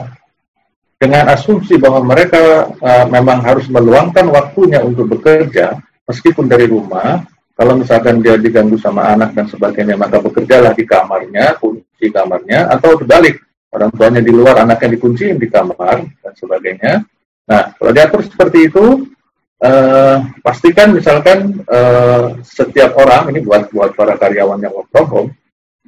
[0.96, 5.76] dengan asumsi bahwa mereka eh, memang harus meluangkan waktunya untuk bekerja,
[6.08, 7.28] meskipun dari rumah,
[7.60, 12.96] kalau misalkan dia diganggu sama anak dan sebagainya, maka bekerjalah di kamarnya, kunci kamarnya, atau
[12.96, 13.44] terbalik,
[13.76, 17.04] orang tuanya di luar, anaknya dikunci di kamar, dan sebagainya,
[17.52, 19.12] Nah, kalau diatur seperti itu,
[19.62, 25.32] uh, pastikan misalkan uh, setiap orang ini buat buat para karyawan yang work from home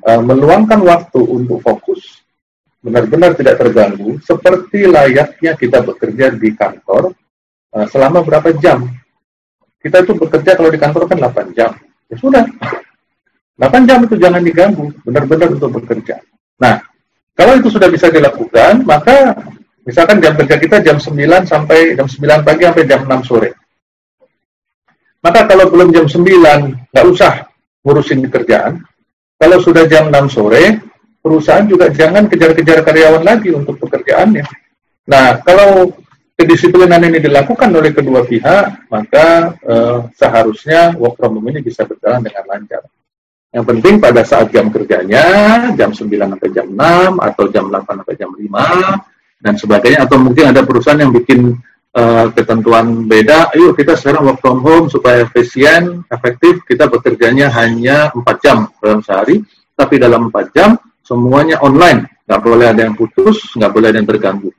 [0.06, 2.24] uh, meluangkan waktu untuk fokus,
[2.82, 7.14] benar-benar tidak terganggu, seperti layaknya kita bekerja di kantor
[7.74, 8.90] uh, selama berapa jam.
[9.84, 11.76] Kita itu bekerja kalau di kantor kan 8 jam.
[12.08, 12.48] Ya sudah,
[13.60, 16.24] 8 jam itu jangan diganggu, benar-benar untuk bekerja.
[16.56, 16.80] Nah,
[17.36, 19.36] kalau itu sudah bisa dilakukan, maka
[19.84, 23.52] Misalkan jam kerja kita jam 9 sampai jam 9 pagi sampai jam 6 sore.
[25.24, 27.48] Maka kalau belum jam 9, nggak usah
[27.88, 28.84] ngurusin kerjaan.
[29.40, 30.84] Kalau sudah jam 6 sore,
[31.24, 34.44] perusahaan juga jangan kejar-kejar karyawan lagi untuk pekerjaannya.
[35.08, 35.96] Nah, kalau
[36.36, 42.20] kedisiplinan ini dilakukan oleh kedua pihak, maka eh, seharusnya work from home ini bisa berjalan
[42.20, 42.84] dengan lancar.
[43.54, 45.24] Yang penting pada saat jam kerjanya,
[45.78, 50.52] jam 9 sampai jam 6, atau jam 8 sampai jam 5, dan sebagainya atau mungkin
[50.52, 51.54] ada perusahaan yang bikin
[51.94, 53.54] uh, ketentuan beda.
[53.54, 56.66] Ayo kita sekarang work from home supaya efisien efektif.
[56.66, 59.42] Kita bekerjanya hanya 4 jam dalam sehari.
[59.74, 62.10] Tapi dalam 4 jam semuanya online.
[62.24, 64.50] Nggak boleh ada yang putus nggak boleh ada yang terganggu.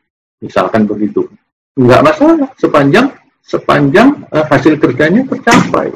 [0.40, 1.26] Misalkan begitu.
[1.74, 2.48] Nggak masalah.
[2.58, 3.10] Sepanjang
[3.44, 5.92] sepanjang uh, hasil kerjanya tercapai.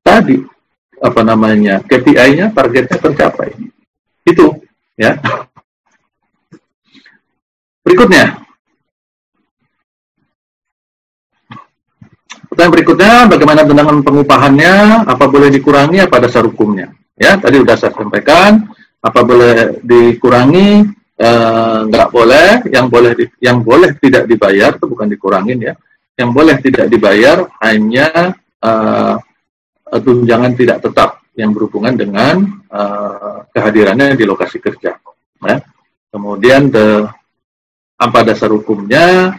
[0.00, 0.40] Tadi
[1.00, 3.56] apa namanya KPI-nya targetnya tercapai.
[4.24, 4.60] Itu
[4.96, 5.16] ya.
[7.80, 8.49] Berikutnya.
[12.60, 15.08] Pertanyaan berikutnya, bagaimana dengan pengupahannya?
[15.08, 15.96] Apa boleh dikurangi?
[16.04, 16.92] Apa dasar hukumnya?
[17.16, 18.68] Ya, tadi sudah saya sampaikan.
[19.00, 20.84] Apa boleh dikurangi?
[21.16, 22.60] Eh, nggak boleh.
[22.68, 25.74] Yang boleh di, yang boleh tidak dibayar itu bukan dikurangin ya.
[26.20, 29.16] Yang boleh tidak dibayar hanya eh,
[29.96, 35.00] tunjangan tidak tetap yang berhubungan dengan eh, kehadirannya di lokasi kerja.
[35.48, 35.56] Ya.
[36.12, 37.08] Kemudian the
[37.96, 39.32] apa dasar hukumnya?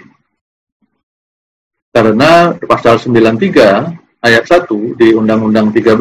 [1.91, 5.99] Karena pasal 93 ayat 1 di Undang-Undang 13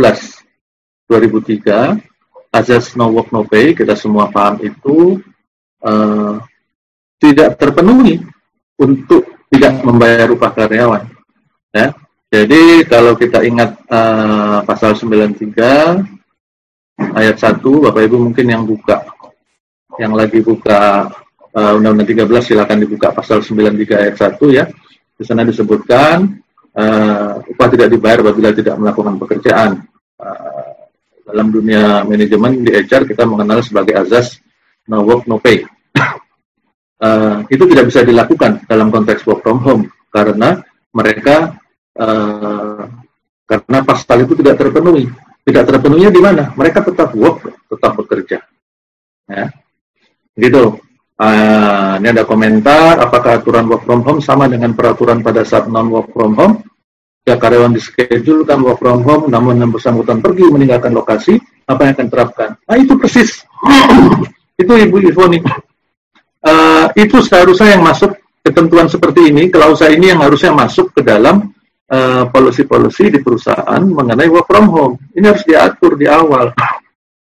[1.10, 5.18] 2003 azas no work no pay kita semua paham itu
[5.82, 6.38] uh,
[7.18, 8.22] tidak terpenuhi
[8.78, 11.10] untuk tidak membayar upah karyawan.
[11.74, 11.90] Ya.
[12.30, 15.50] Jadi kalau kita ingat uh, pasal 93
[17.18, 19.02] ayat 1 Bapak Ibu mungkin yang buka
[19.98, 21.10] yang lagi buka
[21.50, 24.70] uh, Undang-Undang 13 silakan dibuka pasal 93 ayat 1 ya.
[25.20, 26.40] Di sana disebutkan
[26.72, 29.84] uh, upah tidak dibayar apabila tidak melakukan pekerjaan.
[30.16, 30.88] Uh,
[31.28, 34.40] dalam dunia manajemen di HR kita mengenal sebagai azas
[34.88, 35.60] no work no pay.
[37.04, 40.64] uh, itu tidak bisa dilakukan dalam konteks work from home karena
[40.96, 41.60] mereka
[42.00, 42.88] uh,
[43.44, 45.04] karena pasal itu tidak terpenuhi.
[45.44, 46.44] Tidak terpenuhinya di mana?
[46.56, 48.40] Mereka tetap work, tetap bekerja.
[49.28, 49.52] Ya.
[50.32, 50.80] Gitu.
[51.20, 55.92] Uh, ini ada komentar, apakah aturan work from home sama dengan peraturan pada saat non
[55.92, 56.64] work from home?
[57.28, 61.36] Ya karyawan di schedule kan work from home, namun yang bersangkutan pergi meninggalkan lokasi,
[61.68, 62.48] apa yang akan terapkan?
[62.64, 63.44] Nah itu persis,
[64.64, 65.44] itu Ibu Ivoni.
[66.40, 71.52] Uh, itu seharusnya yang masuk ketentuan seperti ini, klausa ini yang harusnya masuk ke dalam
[71.92, 74.94] uh, policy-policy di perusahaan mengenai work from home.
[75.12, 76.56] Ini harus diatur di awal.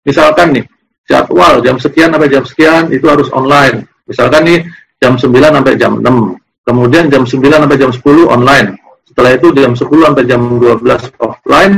[0.03, 0.67] Misalkan nih,
[1.05, 3.85] jadwal jam sekian sampai jam sekian itu harus online.
[4.05, 4.59] Misalkan nih
[5.01, 6.65] jam 9 sampai jam 6.
[6.65, 8.69] Kemudian jam 9 sampai jam 10 online.
[9.05, 10.81] Setelah itu jam 10 sampai jam 12
[11.21, 11.77] offline,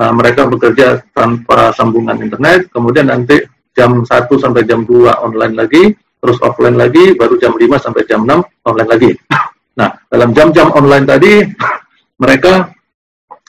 [0.00, 3.44] uh, mereka bekerja tanpa sambungan internet, kemudian nanti
[3.76, 4.08] jam 1
[4.40, 8.90] sampai jam 2 online lagi, terus offline lagi, baru jam 5 sampai jam 6 online
[8.90, 9.12] lagi.
[9.72, 11.48] Nah, dalam jam-jam online tadi,
[12.22, 12.68] mereka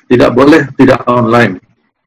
[0.08, 1.60] tidak boleh tidak online.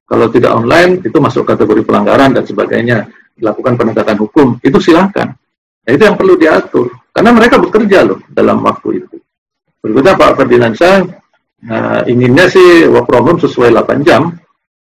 [0.07, 3.11] Kalau tidak online, itu masuk kategori pelanggaran dan sebagainya.
[3.35, 5.35] Dilakukan penegakan hukum, itu silakan.
[5.83, 6.95] Nah, itu yang perlu diatur.
[7.11, 9.16] Karena mereka bekerja loh dalam waktu itu.
[9.83, 10.97] Berikutnya Pak Ferdinansyah,
[11.66, 14.35] nah, inginnya sih work from home sesuai 8 jam,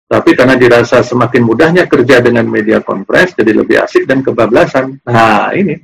[0.06, 5.02] tapi karena dirasa semakin mudahnya kerja dengan media conference, jadi lebih asik dan kebablasan.
[5.02, 5.74] Nah, ini.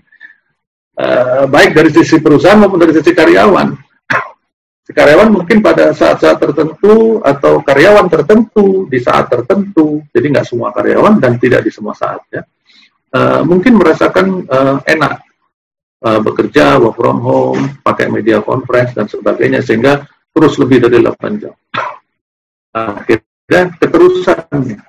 [0.92, 3.91] Uh, baik dari sisi perusahaan maupun dari sisi karyawan.
[4.82, 10.74] Si karyawan mungkin pada saat-saat tertentu atau karyawan tertentu di saat tertentu, jadi nggak semua
[10.74, 12.42] karyawan dan tidak di semua saat ya,
[13.14, 15.22] uh, mungkin merasakan uh, enak
[16.02, 20.02] uh, bekerja work from home, pakai media conference dan sebagainya sehingga
[20.34, 21.54] terus lebih dari 8 jam.
[22.72, 24.80] Akhirnya keterusannya.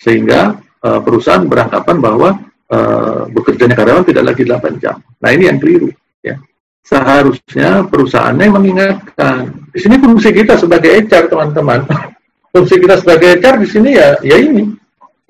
[0.00, 2.40] Sehingga uh, perusahaan beranggapan bahwa
[2.72, 4.96] uh, bekerjanya karyawan tidak lagi 8 jam.
[5.20, 5.92] Nah ini yang keliru.
[6.24, 6.40] Ya.
[6.84, 9.52] Seharusnya perusahaannya mengingatkan.
[9.70, 11.86] Di sini fungsi kita sebagai HR teman-teman.
[12.52, 14.74] fungsi kita sebagai HR di sini ya, ya ini.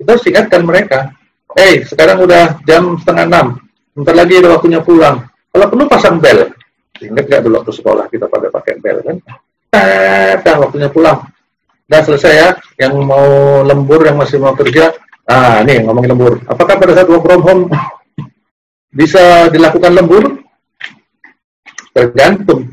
[0.01, 1.13] Kita harus ingatkan mereka.
[1.53, 3.47] Hey, sekarang udah jam setengah enam.
[3.93, 5.27] Bentar lagi ada waktunya pulang.
[5.51, 6.49] Kalau perlu pasang bel.
[7.01, 9.17] Ingat gak dulu waktu sekolah kita pada pakai bel kan?
[10.41, 11.23] Dah waktunya pulang
[11.91, 12.49] Udah selesai ya.
[12.79, 14.95] Yang mau lembur, yang masih mau kerja.
[15.29, 16.41] Ah, nih ngomongin lembur.
[16.49, 17.63] Apakah pada saat work from home
[18.99, 20.40] bisa dilakukan lembur?
[21.91, 22.71] Tergantung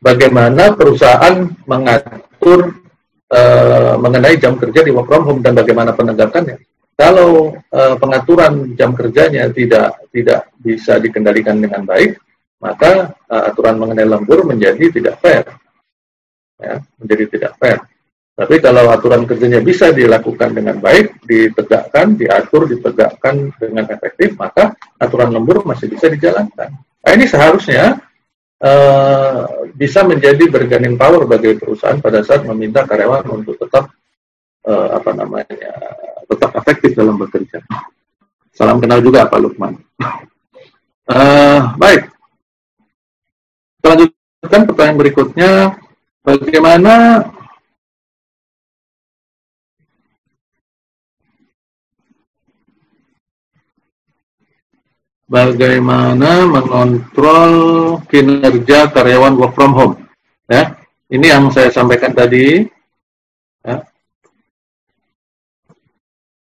[0.00, 2.80] bagaimana perusahaan mengatur
[3.28, 6.56] uh, mengenai jam kerja di work from home dan bagaimana penegakannya.
[6.98, 12.18] Kalau uh, pengaturan jam kerjanya tidak tidak bisa dikendalikan dengan baik,
[12.58, 15.46] maka uh, aturan mengenai lembur menjadi tidak fair.
[16.58, 17.78] Ya, menjadi tidak fair.
[18.38, 25.34] Tapi kalau aturan kerjanya bisa dilakukan dengan baik, ditegakkan, diatur, ditegakkan dengan efektif, maka aturan
[25.34, 26.70] lembur masih bisa dijalankan.
[26.74, 27.98] Nah, ini seharusnya
[28.62, 33.90] uh, bisa menjadi bargaining power bagi perusahaan pada saat meminta karyawan untuk tetap
[34.66, 35.72] uh, apa namanya
[36.28, 37.62] tetap efektif dalam bekerja.
[38.52, 39.78] Salam kenal juga Pak Lukman.
[41.08, 42.10] Uh, baik.
[43.78, 45.50] Kita lanjutkan pertanyaan berikutnya.
[46.26, 47.24] Bagaimana
[55.28, 57.52] bagaimana mengontrol
[58.08, 59.94] kinerja karyawan work from home.
[60.48, 60.74] Ya,
[61.12, 62.64] ini yang saya sampaikan tadi.
[63.60, 63.84] Ya.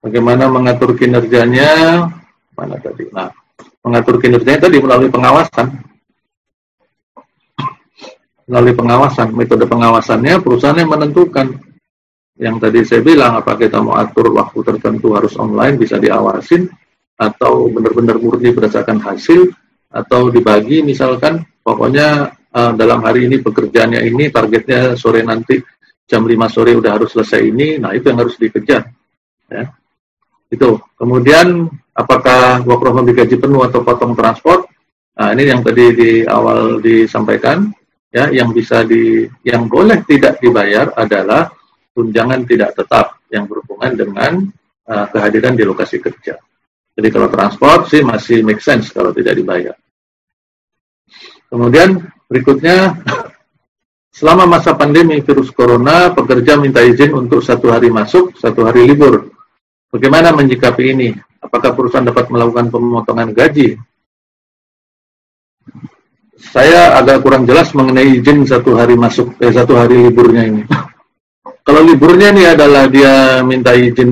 [0.04, 2.04] Bagaimana mengatur kinerjanya?
[2.54, 3.09] Mana tadi?
[3.11, 3.33] Nah,
[3.83, 5.88] mengatur kinerjanya tadi melalui pengawasan.
[8.48, 11.52] Melalui pengawasan, metode pengawasannya perusahaan yang menentukan.
[12.38, 16.70] Yang tadi saya bilang, apa kita mau atur waktu tertentu harus online, bisa diawasin,
[17.18, 19.50] atau benar-benar murni berdasarkan hasil
[19.90, 25.59] atau dibagi misalkan pokoknya uh, dalam hari ini pekerjaannya ini targetnya sore nanti
[26.07, 28.87] jam 5 sore udah harus selesai ini nah itu yang harus dikejar
[29.50, 29.64] ya.
[30.48, 30.81] Itu.
[30.96, 34.64] Kemudian apakah work from home digaji penuh atau potong transport?
[35.18, 37.68] Nah ini yang tadi di awal disampaikan
[38.09, 38.33] ya.
[38.33, 41.52] Yang bisa di yang boleh tidak dibayar adalah
[41.92, 44.33] tunjangan tidak tetap yang berhubungan dengan
[44.88, 46.40] uh, kehadiran di lokasi kerja
[46.99, 49.79] jadi kalau transport sih masih make sense kalau tidak dibayar.
[51.47, 52.99] Kemudian berikutnya,
[54.19, 59.31] selama masa pandemi virus corona, pekerja minta izin untuk satu hari masuk, satu hari libur.
[59.95, 61.09] Bagaimana menyikapi ini?
[61.39, 63.79] Apakah perusahaan dapat melakukan pemotongan gaji?
[66.35, 70.63] Saya agak kurang jelas mengenai izin satu hari masuk, eh, satu hari liburnya ini.
[71.67, 74.11] Kalau liburnya ini adalah dia minta izin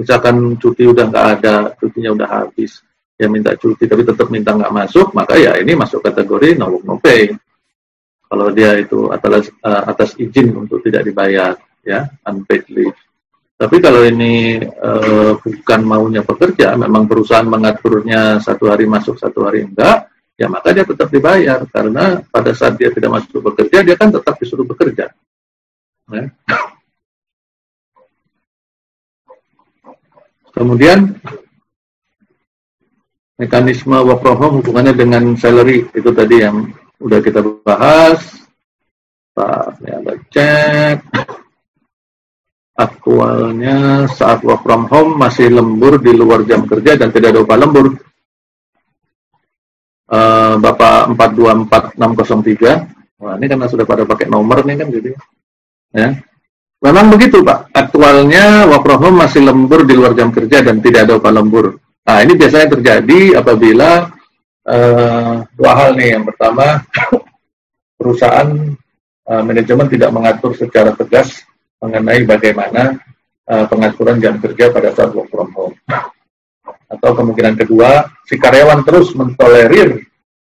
[0.00, 2.80] misalkan cuti udah nggak ada, cutinya udah habis,
[3.20, 6.84] ya minta cuti tapi tetap minta nggak masuk, maka ya ini masuk kategori no work
[6.88, 7.28] no pay.
[8.30, 11.52] Kalau dia itu atas uh, atas izin untuk tidak dibayar,
[11.84, 12.96] ya unpaid leave.
[13.60, 19.68] Tapi kalau ini uh, bukan maunya pekerja, memang perusahaan mengaturnya satu hari masuk, satu hari
[19.68, 20.08] enggak,
[20.40, 24.40] ya maka dia tetap dibayar karena pada saat dia tidak masuk bekerja, dia kan tetap
[24.40, 25.12] disuruh bekerja.
[26.08, 26.24] Ya.
[30.60, 31.16] Kemudian
[33.40, 36.68] mekanisme work from home hubungannya dengan salary itu tadi yang
[37.00, 38.20] udah kita bahas.
[39.32, 40.98] Pak, ya ada cek.
[42.76, 47.56] Aktualnya saat work from home masih lembur di luar jam kerja dan tidak ada upah
[47.56, 47.96] lembur.
[50.12, 55.12] Uh, Bapak 424603 Wah, ini karena sudah pada pakai nomor nih kan gitu
[55.92, 56.20] ya.
[56.80, 57.76] Memang begitu Pak.
[57.76, 61.76] Aktualnya work from home masih lembur di luar jam kerja dan tidak ada upah lembur.
[62.08, 64.08] Nah ini biasanya terjadi apabila
[64.64, 66.16] uh, dua hal nih.
[66.16, 66.80] Yang pertama
[68.00, 68.48] perusahaan
[69.28, 71.44] uh, manajemen tidak mengatur secara tegas
[71.84, 72.96] mengenai bagaimana
[73.44, 75.76] uh, pengaturan jam kerja pada saat work from home.
[76.96, 80.00] Atau kemungkinan kedua, si karyawan terus mentolerir,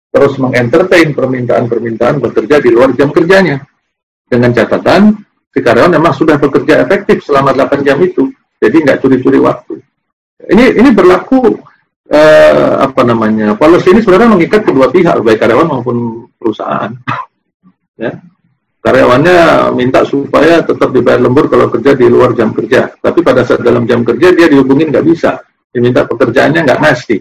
[0.09, 3.63] terus mengentertain permintaan-permintaan bekerja di luar jam kerjanya.
[4.27, 5.13] Dengan catatan,
[5.53, 9.85] si karyawan memang sudah bekerja efektif selama 8 jam itu, jadi nggak curi-curi waktu.
[10.49, 11.61] Ini ini berlaku
[12.09, 16.91] eh, apa namanya policy ini sebenarnya mengikat kedua pihak baik karyawan maupun perusahaan.
[18.03, 18.17] ya,
[18.81, 23.61] karyawannya minta supaya tetap dibayar lembur kalau kerja di luar jam kerja, tapi pada saat
[23.61, 25.39] dalam jam kerja dia dihubungin nggak bisa,
[25.71, 27.21] diminta pekerjaannya nggak ngasih.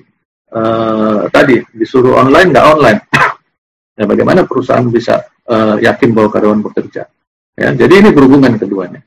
[0.51, 2.99] Uh, tadi disuruh online nggak online.
[3.99, 7.07] ya bagaimana perusahaan bisa uh, yakin bahwa karyawan bekerja?
[7.61, 9.05] Ya, jadi ini berhubungan keduanya.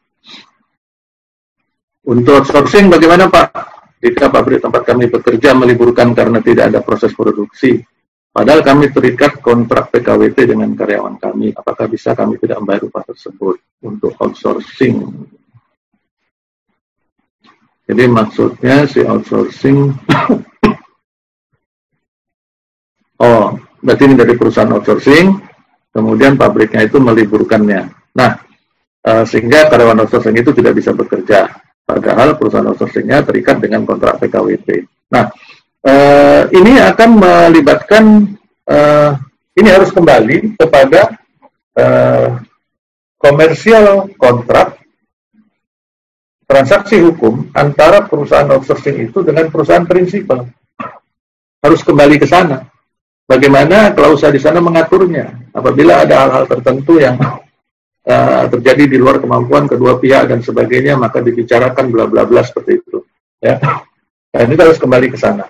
[2.06, 3.50] Untuk outsourcing bagaimana Pak?
[3.98, 7.82] Jika pabrik tempat kami bekerja meliburkan karena tidak ada proses produksi,
[8.30, 13.58] padahal kami terikat kontrak PKWT dengan karyawan kami, apakah bisa kami tidak membayar upah tersebut
[13.82, 15.02] untuk outsourcing?
[17.90, 19.98] Jadi maksudnya si outsourcing,
[23.24, 23.44] oh,
[23.82, 25.42] berarti ini dari perusahaan outsourcing,
[25.90, 28.04] kemudian pabriknya itu meliburkannya.
[28.14, 28.43] Nah,
[29.04, 31.52] uh, sehingga karyawan outsourcing itu tidak bisa bekerja.
[31.84, 34.68] Padahal perusahaan outsourcingnya terikat dengan kontrak PKWT.
[35.12, 35.28] Nah,
[35.84, 38.04] uh, ini akan melibatkan,
[38.66, 39.12] uh,
[39.54, 41.12] ini harus kembali kepada
[41.76, 42.40] uh,
[43.20, 44.80] komersial kontrak
[46.48, 50.48] transaksi hukum antara perusahaan outsourcing itu dengan perusahaan prinsipal.
[51.60, 52.68] Harus kembali ke sana.
[53.24, 55.32] Bagaimana klausa di sana mengaturnya?
[55.56, 57.16] Apabila ada hal-hal tertentu yang
[58.08, 62.80] uh, terjadi di luar kemampuan kedua pihak dan sebagainya, maka dibicarakan bla bla bla seperti
[62.80, 62.98] itu.
[63.40, 65.44] Ya, nah, ini harus kembali ke sana.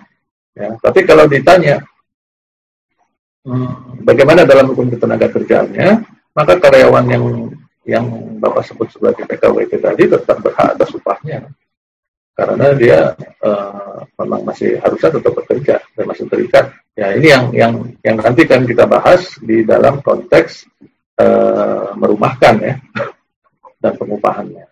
[0.55, 1.83] Ya, tapi kalau ditanya
[3.47, 7.25] hmm, bagaimana dalam hukum ketenaga kerjaannya, maka karyawan yang
[7.85, 8.07] yang
[8.41, 11.53] bapak sebut sebagai PKWT tadi tetap berhak atas upahnya
[12.35, 12.99] karena dia
[13.47, 16.75] uh, memang masih harusnya tetap bekerja dan masih terikat.
[16.95, 20.67] Ya ini yang yang yang nanti kan kita bahas di dalam konteks
[21.19, 22.75] uh, merumahkan ya
[23.83, 24.65] dan pengupahannya.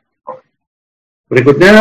[1.33, 1.75] Berikutnya,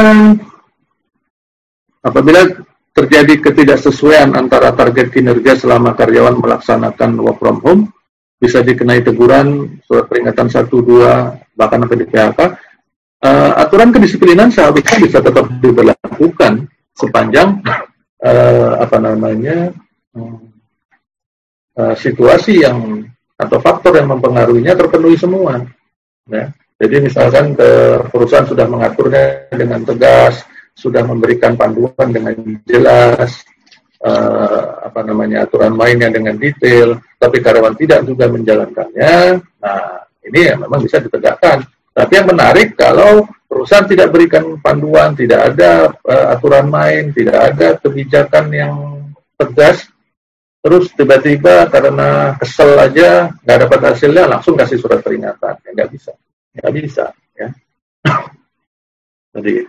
[2.00, 2.48] apabila
[2.92, 7.84] terjadi ketidaksesuaian antara target kinerja selama karyawan melaksanakan work from home,
[8.42, 12.40] bisa dikenai teguran, surat peringatan 1, 2, bahkan sampai di PHK,
[13.22, 16.66] uh, aturan kedisiplinan seharusnya bisa tetap diberlakukan
[16.98, 17.62] sepanjang
[18.26, 19.70] uh, apa namanya
[20.16, 23.11] uh, situasi yang
[23.42, 25.66] atau faktor yang mempengaruhinya terpenuhi semua.
[26.30, 26.54] Ya.
[26.82, 27.54] Jadi misalkan
[28.10, 32.34] perusahaan sudah mengaturnya dengan tegas, sudah memberikan panduan dengan
[32.66, 33.46] jelas,
[34.02, 39.46] uh, apa namanya aturan mainnya dengan detail, tapi karyawan tidak juga menjalankannya.
[39.62, 39.86] Nah,
[40.26, 41.66] ini ya memang bisa ditegakkan.
[41.92, 47.78] Tapi yang menarik kalau perusahaan tidak berikan panduan, tidak ada uh, aturan main, tidak ada
[47.78, 48.74] kebijakan yang
[49.38, 49.86] tegas,
[50.62, 55.58] terus tiba-tiba karena kesel aja nggak dapat hasilnya langsung kasih surat peringatan.
[55.66, 56.12] Ya nggak bisa.
[56.54, 57.06] Nggak bisa
[57.36, 57.50] ya.
[59.36, 59.66] Jadi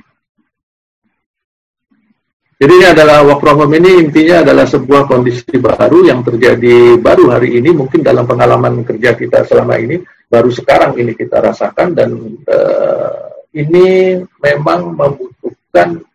[2.63, 7.35] jadi ini adalah work from home ini intinya adalah sebuah kondisi baru yang terjadi baru
[7.35, 7.75] hari ini.
[7.75, 9.99] Mungkin dalam pengalaman kerja kita selama ini
[10.31, 11.91] baru sekarang ini kita rasakan.
[11.91, 12.15] Dan
[12.47, 16.07] uh, ini memang membutuhkan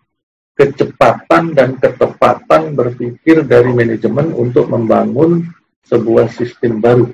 [0.57, 5.45] kecepatan dan ketepatan berpikir dari manajemen untuk membangun
[5.85, 7.13] sebuah sistem baru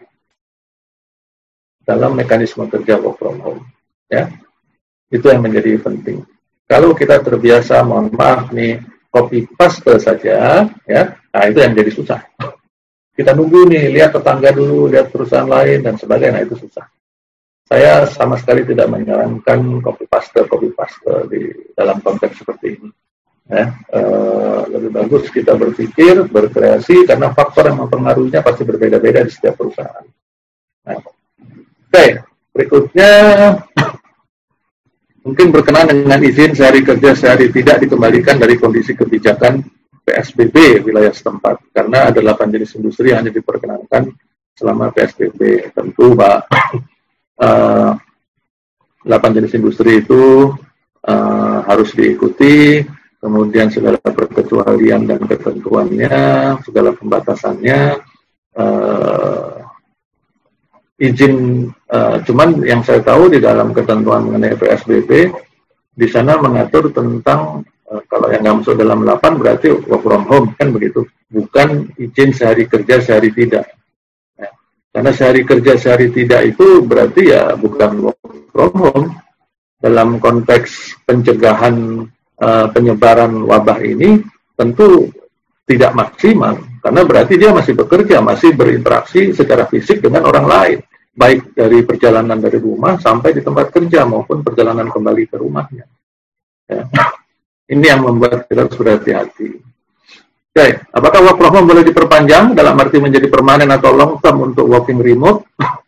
[1.83, 3.63] dalam mekanisme kerja work from home.
[4.07, 4.31] Ya,
[5.11, 6.23] itu yang menjadi penting.
[6.63, 8.79] Kalau kita terbiasa, mohon maaf nih,
[9.11, 11.01] copy paste saja, ya,
[11.35, 12.23] nah itu yang jadi susah.
[13.13, 16.81] Kita nunggu nih, lihat tetangga dulu, lihat perusahaan lain dan sebagainya, nah itu susah.
[17.69, 22.89] Saya sama sekali tidak menyarankan copy paste, copy paste di dalam konteks seperti ini
[23.43, 29.59] ya uh, lebih bagus kita berpikir berkreasi karena faktor yang mempengaruhinya pasti berbeda-beda di setiap
[29.59, 30.05] perusahaan.
[30.87, 31.05] Nah, Oke,
[31.93, 32.09] okay.
[32.55, 33.11] berikutnya
[35.23, 39.63] mungkin berkenaan dengan izin sehari kerja sehari tidak dikembalikan dari kondisi kebijakan
[40.03, 44.11] PSBB wilayah setempat karena ada 8 jenis industri yang hanya diperkenankan
[44.51, 46.39] selama PSBB tentu Pak
[47.39, 47.93] uh,
[49.07, 50.51] eh, 8 jenis industri itu
[51.07, 52.83] uh, harus diikuti
[53.23, 56.11] kemudian segala perkecualian dan ketentuannya,
[56.67, 58.03] segala pembatasannya,
[58.59, 59.63] uh,
[60.99, 65.31] izin uh, cuman yang saya tahu di dalam ketentuan mengenai PSBB
[65.95, 70.47] di sana mengatur tentang uh, kalau yang nggak masuk dalam 8 berarti work from home
[70.59, 73.65] kan begitu bukan izin sehari kerja sehari tidak
[74.37, 74.49] ya.
[74.93, 78.21] karena sehari kerja sehari tidak itu berarti ya bukan work
[78.53, 79.07] from home
[79.81, 82.07] dalam konteks pencegahan
[82.39, 84.23] uh, penyebaran wabah ini
[84.57, 85.11] tentu
[85.67, 90.77] tidak maksimal karena berarti dia masih bekerja, masih berinteraksi secara fisik dengan orang lain,
[91.15, 95.87] baik dari perjalanan dari rumah sampai di tempat kerja maupun perjalanan kembali ke rumahnya.
[96.67, 96.83] Ya.
[97.73, 99.63] Ini yang membuat kita harus berhati-hati.
[100.53, 104.67] Oke, apakah work from home boleh diperpanjang dalam arti menjadi permanen atau long term untuk
[104.67, 105.47] working remote?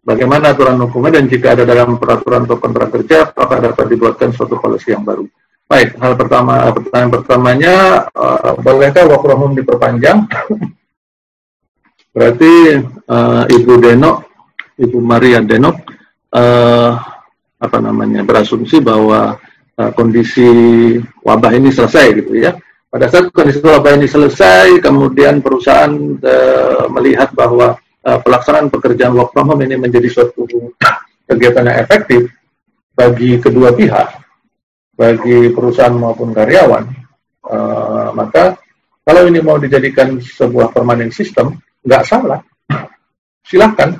[0.00, 4.56] Bagaimana aturan hukumnya dan jika ada dalam peraturan atau kontrak kerja, apakah dapat dibuatkan suatu
[4.56, 5.28] polisi yang baru?
[5.68, 7.74] Baik, hal pertama pertanyaan pertamanya
[8.10, 10.24] uh, bolehkah work from home diperpanjang?
[12.10, 14.16] Berarti uh, Ibu Denok,
[14.80, 15.76] Ibu Maria Denok
[16.34, 16.90] uh,
[17.60, 19.36] apa namanya berasumsi bahwa
[19.96, 20.44] kondisi
[21.24, 22.52] wabah ini selesai gitu ya.
[22.92, 29.32] Pada saat kondisi wabah ini selesai, kemudian perusahaan uh, melihat bahwa uh, pelaksanaan pekerjaan work
[29.34, 30.46] from home ini menjadi suatu
[31.28, 32.30] kegiatan yang efektif
[32.92, 34.08] bagi kedua pihak,
[34.92, 36.84] bagi perusahaan maupun karyawan,
[37.48, 38.58] uh, maka
[39.06, 42.40] kalau ini mau dijadikan sebuah permanen sistem, nggak salah.
[43.48, 43.96] Silahkan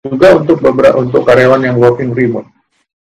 [0.00, 2.46] juga untuk beberapa untuk karyawan yang working remote.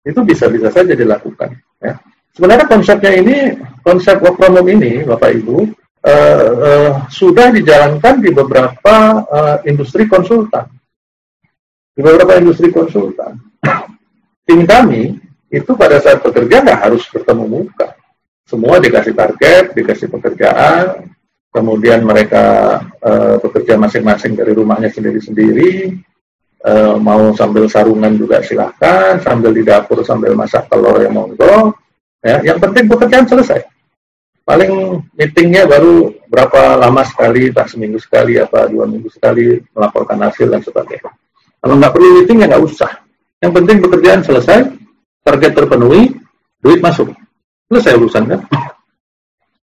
[0.01, 1.59] Itu bisa-bisa saja dilakukan.
[1.83, 1.99] Ya.
[2.31, 3.51] Sebenarnya konsepnya ini,
[3.83, 5.67] konsep work from home ini, Bapak Ibu,
[6.05, 8.95] uh, uh, sudah dijalankan di beberapa
[9.27, 10.67] uh, industri konsultan.
[11.95, 13.35] Di beberapa industri konsultan.
[14.47, 15.19] Tim kami
[15.49, 17.97] itu pada saat bekerja nggak harus bertemu muka.
[18.49, 21.05] Semua dikasih target, dikasih pekerjaan,
[21.53, 25.93] kemudian mereka uh, bekerja masing-masing dari rumahnya sendiri-sendiri,
[26.65, 31.77] uh, mau sambil sarungan juga silahkan, sambil di dapur sambil masak telur yang monggo.
[32.19, 33.63] Ya, yang penting pekerjaan selesai.
[34.49, 40.49] Paling meetingnya baru berapa lama sekali, tak seminggu sekali, apa dua minggu sekali melaporkan hasil
[40.49, 41.13] dan sebagainya.
[41.61, 42.89] Kalau nggak perlu meeting ya nggak usah.
[43.45, 44.73] Yang penting pekerjaan selesai,
[45.21, 46.17] target terpenuhi,
[46.65, 47.13] duit masuk.
[47.69, 48.41] Selesai urusan kan?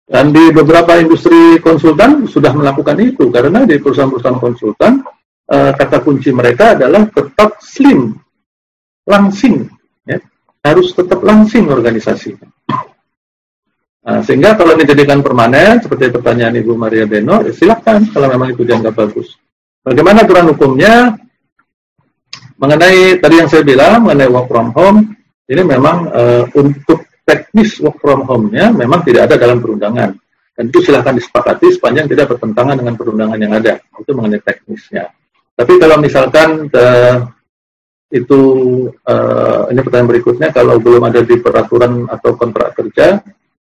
[0.02, 4.98] Dan di beberapa industri konsultan sudah melakukan itu karena di perusahaan-perusahaan konsultan
[5.46, 8.18] uh, kata kunci mereka adalah tetap slim,
[9.06, 9.70] langsing,
[10.10, 10.18] ya.
[10.66, 12.34] harus tetap langsing organisasi.
[14.03, 18.66] Nah, sehingga kalau dijadikan permanen seperti pertanyaan Ibu Maria Beno, ya silakan kalau memang itu
[18.66, 19.38] dianggap bagus.
[19.82, 21.14] Bagaimana aturan hukumnya
[22.59, 24.98] mengenai tadi yang saya bilang mengenai work from home
[25.46, 30.18] ini memang uh, untuk teknis work from home-nya memang tidak ada dalam perundangan.
[30.53, 33.78] Dan itu silahkan disepakati sepanjang tidak bertentangan dengan perundangan yang ada.
[33.98, 35.11] Itu mengenai teknisnya.
[35.55, 37.16] Tapi kalau misalkan uh,
[38.12, 38.40] itu
[39.09, 43.24] uh, ini pertanyaan berikutnya kalau belum ada di peraturan atau kontrak kerja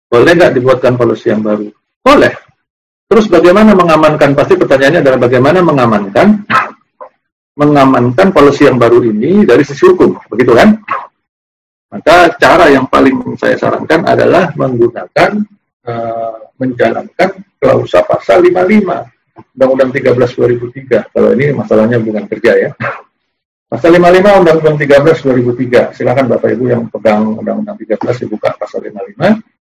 [0.08, 1.68] boleh nggak dibuatkan polisi yang baru
[2.04, 2.34] boleh
[3.08, 6.28] terus bagaimana mengamankan pasti pertanyaannya adalah bagaimana mengamankan
[7.58, 10.80] mengamankan polisi yang baru ini dari sisi hukum begitu kan
[11.88, 15.40] maka cara yang paling saya sarankan adalah menggunakan
[15.88, 19.18] uh, menjalankan klausa pasal 55
[19.56, 21.14] Undang-Undang 13 2003.
[21.14, 22.70] Kalau ini masalahnya hubungan kerja ya.
[23.68, 25.96] Pasal 55 Undang-Undang 13 2003.
[25.96, 29.57] Silakan Bapak Ibu yang pegang Undang-Undang 13 dibuka pasal 55.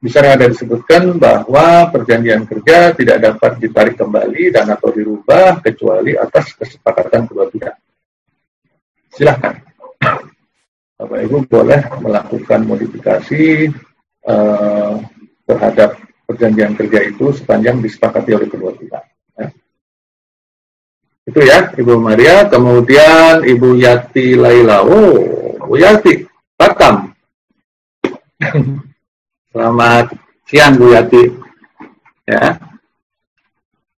[0.00, 6.16] Di sana ada disebutkan bahwa perjanjian kerja tidak dapat ditarik kembali dan atau dirubah kecuali
[6.16, 7.76] atas kesepakatan kedua pihak.
[9.12, 9.60] Silahkan
[10.96, 13.68] Bapak Ibu boleh melakukan modifikasi
[14.24, 15.00] uh,
[15.44, 19.04] terhadap perjanjian kerja itu sepanjang disepakati oleh kedua pihak.
[19.36, 19.46] Ya.
[21.28, 22.48] Itu ya, Ibu Maria.
[22.48, 24.80] Kemudian Ibu Yati Laila.
[24.80, 26.24] Oh, Bu Yati,
[26.56, 27.12] Batam.
[29.50, 30.14] Selamat
[30.46, 31.26] siang Bu Yati.
[32.22, 32.54] Ya.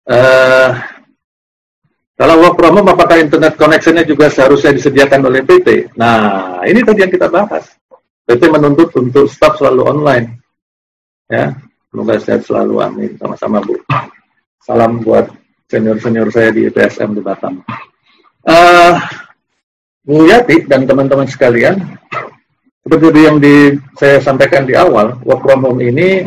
[0.08, 0.72] Uh,
[2.16, 5.92] kalau work from home, apakah internet connection-nya juga seharusnya disediakan oleh PT?
[5.92, 7.68] Nah, ini tadi yang kita bahas.
[8.24, 10.26] PT menuntut untuk staff selalu online.
[11.28, 11.52] Ya,
[11.92, 12.80] semoga sehat selalu.
[12.80, 13.10] Amin.
[13.20, 13.76] Sama-sama, Bu.
[14.64, 15.28] Salam buat
[15.68, 17.60] senior-senior saya di PSM di Batam.
[18.48, 18.96] Uh,
[20.00, 21.76] Bu Yati dan teman-teman sekalian,
[22.82, 26.26] seperti yang di, saya sampaikan di awal, work from home ini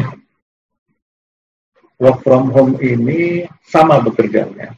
[1.99, 4.75] work from home ini sama bekerjanya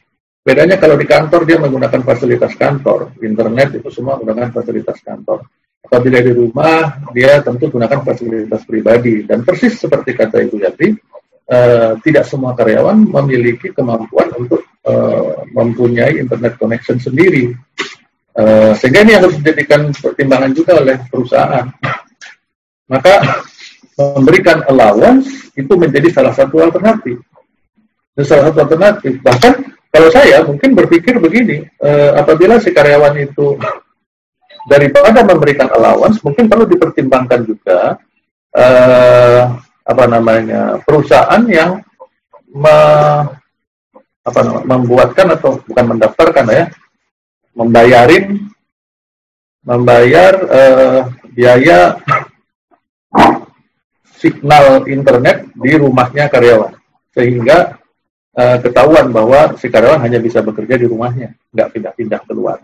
[0.48, 5.44] Bedanya kalau di kantor dia menggunakan fasilitas kantor, internet itu semua menggunakan fasilitas kantor.
[5.84, 10.88] Apabila di rumah dia tentu gunakan fasilitas pribadi dan persis seperti kata Ibu Yati,
[11.52, 17.52] eh, tidak semua karyawan memiliki kemampuan untuk uh, mempunyai internet connection sendiri.
[18.38, 21.66] Uh, sehingga ini harus dijadikan pertimbangan juga oleh perusahaan.
[22.86, 23.42] Maka
[23.98, 27.18] memberikan allowance itu menjadi salah satu alternatif.
[28.14, 29.18] Itu salah satu alternatif.
[29.26, 29.52] Bahkan
[29.90, 33.58] kalau saya mungkin berpikir begini, uh, apabila si karyawan itu
[34.70, 37.98] daripada memberikan allowance, mungkin perlu dipertimbangkan juga
[38.54, 39.42] uh,
[39.82, 41.82] apa namanya perusahaan yang
[42.54, 42.76] me,
[44.22, 46.64] apa membuatkan atau bukan mendaftarkan ya
[47.58, 48.46] membayarin
[49.66, 51.00] membayar uh,
[51.34, 51.98] biaya
[54.14, 56.78] signal internet di rumahnya karyawan.
[57.10, 57.76] Sehingga
[58.38, 62.62] uh, ketahuan bahwa si karyawan hanya bisa bekerja di rumahnya nggak pindah-pindah keluar.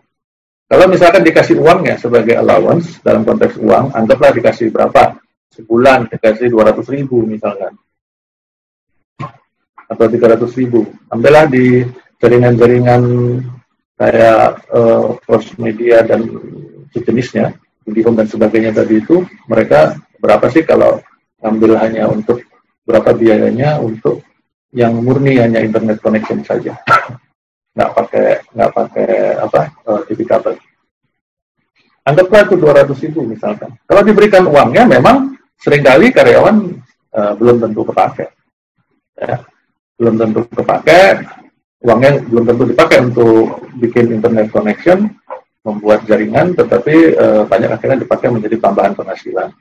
[0.65, 5.19] Kalau misalkan dikasih uangnya sebagai allowance dalam konteks uang anggaplah dikasih berapa?
[5.53, 7.77] Sebulan dikasih 200 ribu misalkan.
[9.85, 10.89] Atau 300 ribu.
[11.13, 11.85] Ambillah di
[12.19, 13.03] jaringan-jaringan
[13.95, 15.15] kayak uh,
[15.59, 16.27] media dan
[16.91, 17.55] sejenisnya,
[17.87, 20.99] home dan sebagainya tadi itu, mereka berapa sih kalau
[21.45, 22.43] ambil hanya untuk
[22.85, 24.25] berapa biayanya untuk
[24.75, 26.75] yang murni hanya internet connection saja,
[27.75, 30.59] nggak pakai nggak pakai apa uh, TV kabel.
[32.05, 33.73] Anggaplah itu 200 ribu misalkan.
[33.89, 36.77] Kalau diberikan uangnya memang sering kali karyawan
[37.17, 38.29] uh, belum tentu kepakai.
[39.15, 39.41] Ya
[39.95, 41.23] belum tentu kepakai,
[41.85, 45.13] uangnya belum tentu dipakai untuk bikin internet connection,
[45.65, 49.53] membuat jaringan, tetapi e, banyak akhirnya dipakai menjadi tambahan penghasilan.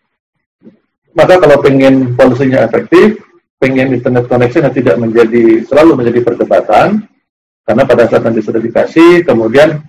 [1.14, 3.20] Maka kalau pengen polusinya efektif,
[3.60, 7.06] pengen internet connection yang tidak menjadi selalu menjadi perdebatan,
[7.64, 9.84] karena pada saat nanti sudah dikasih, kemudian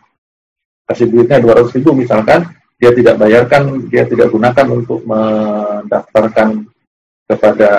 [0.91, 6.67] kasih duitnya 200 ribu misalkan, dia tidak bayarkan, dia tidak gunakan untuk mendaftarkan
[7.25, 7.71] kepada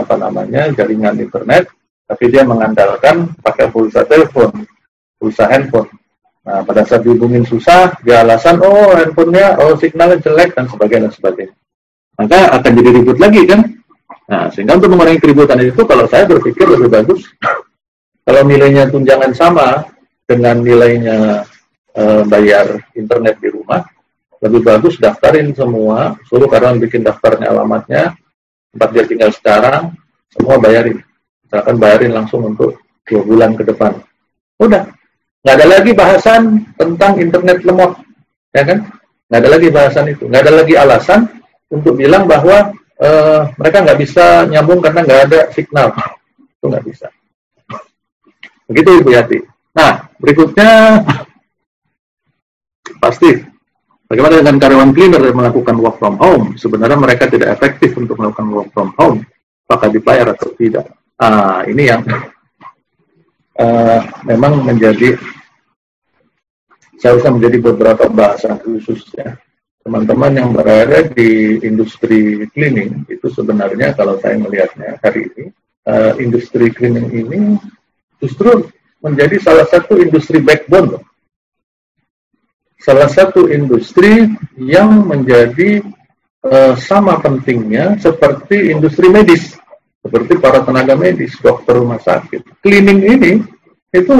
[0.00, 1.68] apa namanya jaringan internet,
[2.04, 4.52] tapi dia mengandalkan pakai pulsa telepon,
[5.16, 5.88] pulsa handphone.
[6.44, 11.14] Nah, pada saat dihubungin susah, dia alasan, oh handphonenya, oh signalnya jelek, dan sebagainya, dan
[11.16, 11.54] sebagainya.
[12.20, 13.60] Maka akan jadi ribut lagi, kan?
[14.28, 17.24] Nah, sehingga untuk mengurangi keributan itu, kalau saya berpikir lebih bagus,
[18.28, 19.88] kalau nilainya tunjangan sama
[20.28, 21.48] dengan nilainya
[21.96, 23.80] e, bayar internet di rumah,
[24.44, 28.12] lebih bagus daftarin semua, suruh karyawan bikin daftarnya alamatnya,
[28.76, 29.96] tempat dia tinggal sekarang,
[30.28, 31.00] semua bayarin
[31.54, 33.94] misalkan bayarin langsung untuk dua bulan ke depan.
[34.58, 34.90] Udah,
[35.46, 37.94] nggak ada lagi bahasan tentang internet lemot,
[38.50, 38.90] ya kan?
[39.30, 41.20] Nggak ada lagi bahasan itu, nggak ada lagi alasan
[41.70, 45.94] untuk bilang bahwa uh, mereka nggak bisa nyambung karena nggak ada signal.
[46.58, 47.06] Itu nggak bisa.
[48.66, 49.38] Begitu Ibu Yati.
[49.78, 50.70] Nah, berikutnya
[53.04, 53.30] pasti
[54.10, 56.58] bagaimana dengan karyawan cleaner yang melakukan work from home?
[56.58, 59.22] Sebenarnya mereka tidak efektif untuk melakukan work from home.
[59.70, 61.03] Apakah dibayar atau tidak?
[61.14, 62.02] Ah, ini yang
[63.54, 65.14] uh, memang menjadi
[66.98, 69.38] seharusnya menjadi beberapa bahasan khusus ya.
[69.86, 75.44] Teman-teman yang berada di industri cleaning itu sebenarnya kalau saya melihatnya hari ini,
[75.86, 77.62] uh, industri cleaning ini
[78.18, 78.66] justru
[78.98, 80.98] menjadi salah satu industri backbone.
[82.82, 85.78] Salah satu industri yang menjadi
[86.42, 89.54] uh, sama pentingnya seperti industri medis
[90.04, 92.60] seperti para tenaga medis, dokter rumah sakit.
[92.60, 93.32] Cleaning ini
[93.88, 94.16] itu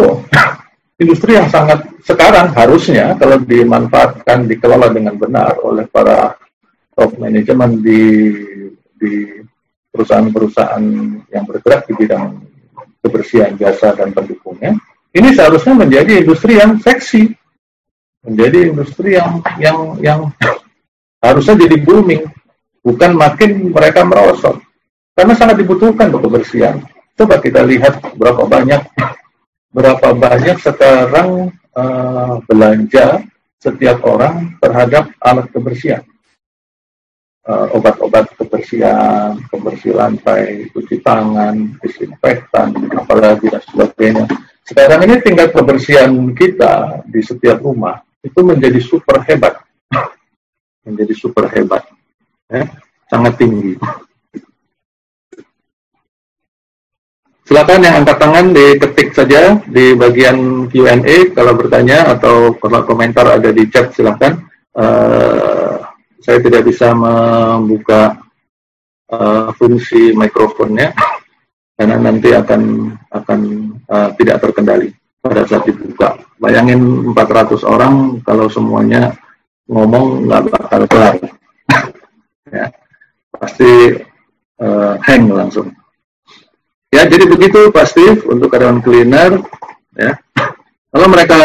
[1.03, 6.41] industri yang sangat sekarang harusnya kalau dimanfaatkan, dikelola dengan benar oleh para
[6.97, 8.01] top manajemen di
[8.97, 9.45] di
[9.93, 10.85] perusahaan-perusahaan
[11.29, 12.41] yang bergerak di bidang
[13.05, 14.81] kebersihan jasa dan pendukungnya,
[15.13, 17.29] ini seharusnya menjadi industri yang seksi,
[18.25, 20.21] menjadi industri yang yang yang
[21.25, 22.25] harusnya jadi booming,
[22.81, 24.65] bukan makin mereka merosot.
[25.15, 26.83] Karena sangat dibutuhkan untuk kebersihan.
[27.15, 28.83] Coba kita lihat berapa banyak
[29.75, 33.23] berapa banyak sekarang uh, belanja
[33.59, 36.03] setiap orang terhadap alat kebersihan.
[37.45, 44.25] Uh, obat-obat kebersihan, pembersih lantai, cuci tangan, disinfektan, apalagi dan sebagainya.
[44.65, 49.61] Sekarang ini tingkat kebersihan kita di setiap rumah itu menjadi super hebat,
[50.89, 51.85] menjadi super hebat,
[52.49, 52.65] ya,
[53.13, 53.77] sangat tinggi.
[57.45, 63.53] Silakan yang angkat tangan diketik saja di bagian Q&A kalau bertanya atau kalau komentar ada
[63.53, 64.49] di chat silakan.
[64.73, 65.77] Uh,
[66.25, 68.17] saya tidak bisa membuka
[69.13, 70.97] uh, fungsi mikrofonnya
[71.77, 73.41] karena nanti akan akan
[73.93, 74.89] uh, tidak terkendali
[75.21, 76.17] pada saat dibuka.
[76.41, 79.13] Bayangin 400 orang kalau semuanya
[79.69, 81.17] ngomong nggak bakal kelar.
[82.57, 82.73] ya,
[83.37, 84.01] pasti
[84.65, 85.69] uh, hang langsung.
[86.95, 87.91] Ya, jadi begitu Pak
[88.31, 89.43] untuk karyawan cleaner
[89.99, 90.15] ya.
[90.95, 91.41] Kalau mereka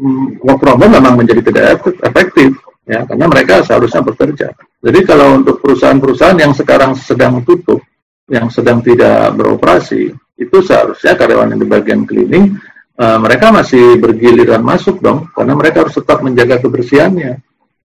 [0.00, 2.56] mm, work from home memang menjadi tidak efektif,
[2.88, 4.48] ya, karena mereka seharusnya bekerja.
[4.80, 7.84] Jadi kalau untuk perusahaan-perusahaan yang sekarang sedang tutup,
[8.32, 10.08] yang sedang tidak beroperasi,
[10.40, 12.56] itu seharusnya karyawan yang di bagian cleaning,
[12.96, 17.44] uh, mereka masih bergiliran masuk dong, karena mereka harus tetap menjaga kebersihannya,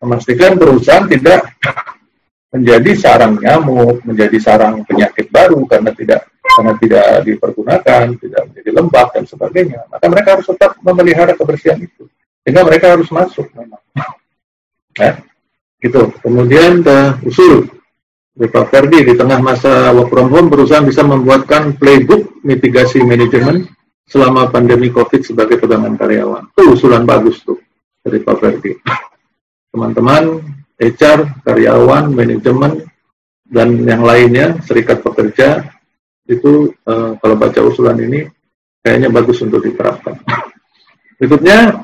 [0.02, 1.54] memastikan perusahaan tidak
[2.50, 9.08] menjadi sarang nyamuk, menjadi sarang penyakit baru karena tidak karena tidak dipergunakan, tidak menjadi lembab
[9.14, 9.80] dan sebagainya.
[9.90, 12.06] Maka mereka harus tetap memelihara kebersihan itu,
[12.46, 13.82] sehingga mereka harus masuk memang.
[14.94, 15.18] Ya,
[15.82, 16.14] gitu.
[16.22, 17.66] Kemudian ke usul
[18.34, 23.66] Pak Ferdi di tengah masa work from home, perusahaan bisa membuatkan playbook mitigasi manajemen
[24.06, 26.50] selama pandemi COVID sebagai pegangan karyawan.
[26.54, 27.58] Itu usulan bagus tuh
[28.02, 28.74] dari Pak Ferdi.
[29.74, 30.42] Teman-teman
[30.82, 32.86] HR, karyawan, manajemen,
[33.46, 35.70] dan yang lainnya, serikat pekerja,
[36.28, 38.28] itu uh, kalau baca usulan ini
[38.84, 40.20] kayaknya bagus untuk diterapkan.
[41.20, 41.84] Berikutnya,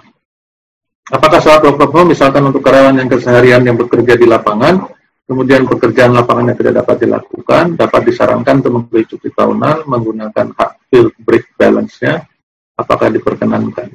[1.12, 4.88] apakah saat work from home, misalkan untuk karyawan yang keseharian yang bekerja di lapangan,
[5.28, 10.72] kemudian pekerjaan lapangan yang tidak dapat dilakukan, dapat disarankan untuk memberi cuti tahunan menggunakan hak
[10.92, 12.28] field break balance-nya,
[12.76, 13.94] apakah diperkenankan?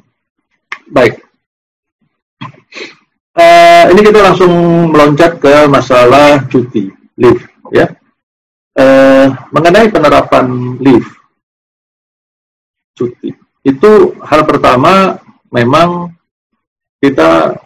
[0.85, 1.25] Baik,
[3.35, 4.51] uh, ini kita langsung
[4.91, 6.89] meloncat ke masalah cuti
[7.19, 7.91] leave ya
[8.79, 11.09] uh, mengenai penerapan leave
[12.95, 13.31] cuti.
[13.65, 15.19] Itu hal pertama
[15.51, 16.13] memang
[17.01, 17.59] kita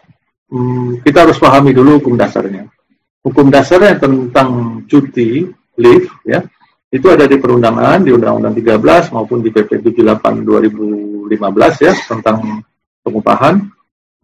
[0.50, 2.66] um, kita harus pahami dulu hukum dasarnya.
[3.22, 5.46] Hukum dasarnya tentang cuti
[5.78, 6.42] leave ya
[6.90, 12.66] itu ada di perundangan di Undang-Undang 13 maupun di PP 78 2015 ya tentang
[13.06, 13.62] pengupahan.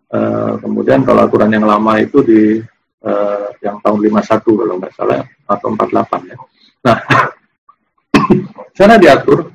[0.10, 2.58] Eh, kemudian kalau aturan yang lama itu di
[3.06, 6.38] uh, yang tahun 51 kalau nggak salah atau 48 ya.
[6.86, 6.98] Nah,
[8.78, 9.50] sana diatur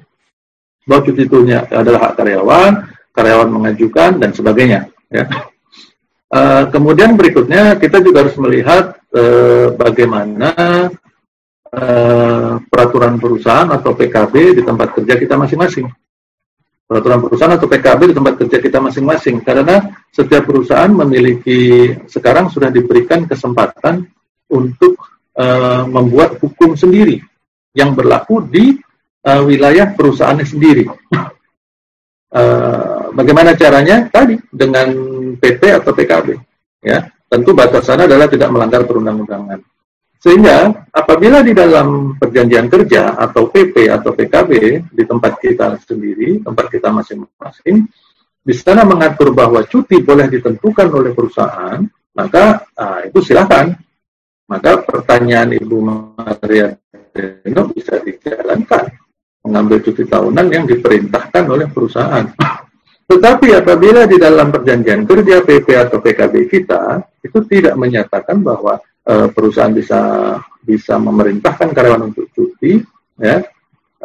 [0.84, 2.72] bahwa cuti itu adalah hak karyawan,
[3.14, 4.90] karyawan mengajukan dan sebagainya.
[5.10, 5.24] Ya.
[6.30, 10.50] Uh, kemudian berikutnya kita juga harus melihat uh, bagaimana
[11.74, 15.90] uh, peraturan perusahaan atau PKB di tempat kerja kita masing-masing
[16.90, 22.66] peraturan perusahaan atau PKB di tempat kerja kita masing-masing karena setiap perusahaan memiliki sekarang sudah
[22.66, 24.10] diberikan kesempatan
[24.50, 24.98] untuk
[25.40, 27.24] uh, membuat hukum sendiri
[27.72, 28.76] yang berlaku di
[29.24, 30.84] uh, wilayah perusahaannya sendiri.
[32.36, 34.04] uh, bagaimana caranya?
[34.12, 34.88] Tadi dengan
[35.40, 36.28] PP atau PKB.
[36.84, 39.60] Ya, tentu batasannya adalah tidak melanggar perundang-undangan.
[40.20, 44.52] Sehingga apabila di dalam perjanjian kerja atau PP atau PKB
[44.92, 47.88] di tempat kita sendiri, tempat kita masing-masing,
[48.40, 51.80] di sana mengatur bahwa cuti boleh ditentukan oleh perusahaan,
[52.12, 53.72] maka nah, itu silakan.
[54.50, 56.74] Maka pertanyaan Ibu Maria
[57.14, 58.90] Deno bisa dijalankan,
[59.46, 62.26] mengambil cuti tahunan yang diperintahkan oleh perusahaan.
[63.10, 69.26] Tetapi apabila di dalam perjanjian kerja PP atau PKB kita itu tidak menyatakan bahwa uh,
[69.30, 72.78] perusahaan bisa bisa memerintahkan karyawan untuk cuti,
[73.18, 73.42] ya,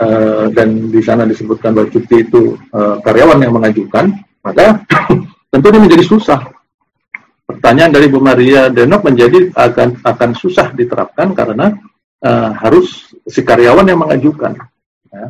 [0.02, 4.10] uh, dan di sana disebutkan bahwa cuti itu uh, karyawan yang mengajukan,
[4.42, 4.82] maka
[5.54, 6.42] tentu ini menjadi susah.
[7.46, 11.78] Pertanyaan dari Bu Maria Denok menjadi akan akan susah diterapkan karena
[12.26, 14.58] uh, harus si karyawan yang mengajukan.
[15.14, 15.30] Ya.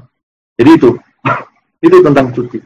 [0.56, 0.90] Jadi itu
[1.86, 2.60] itu tentang cuti.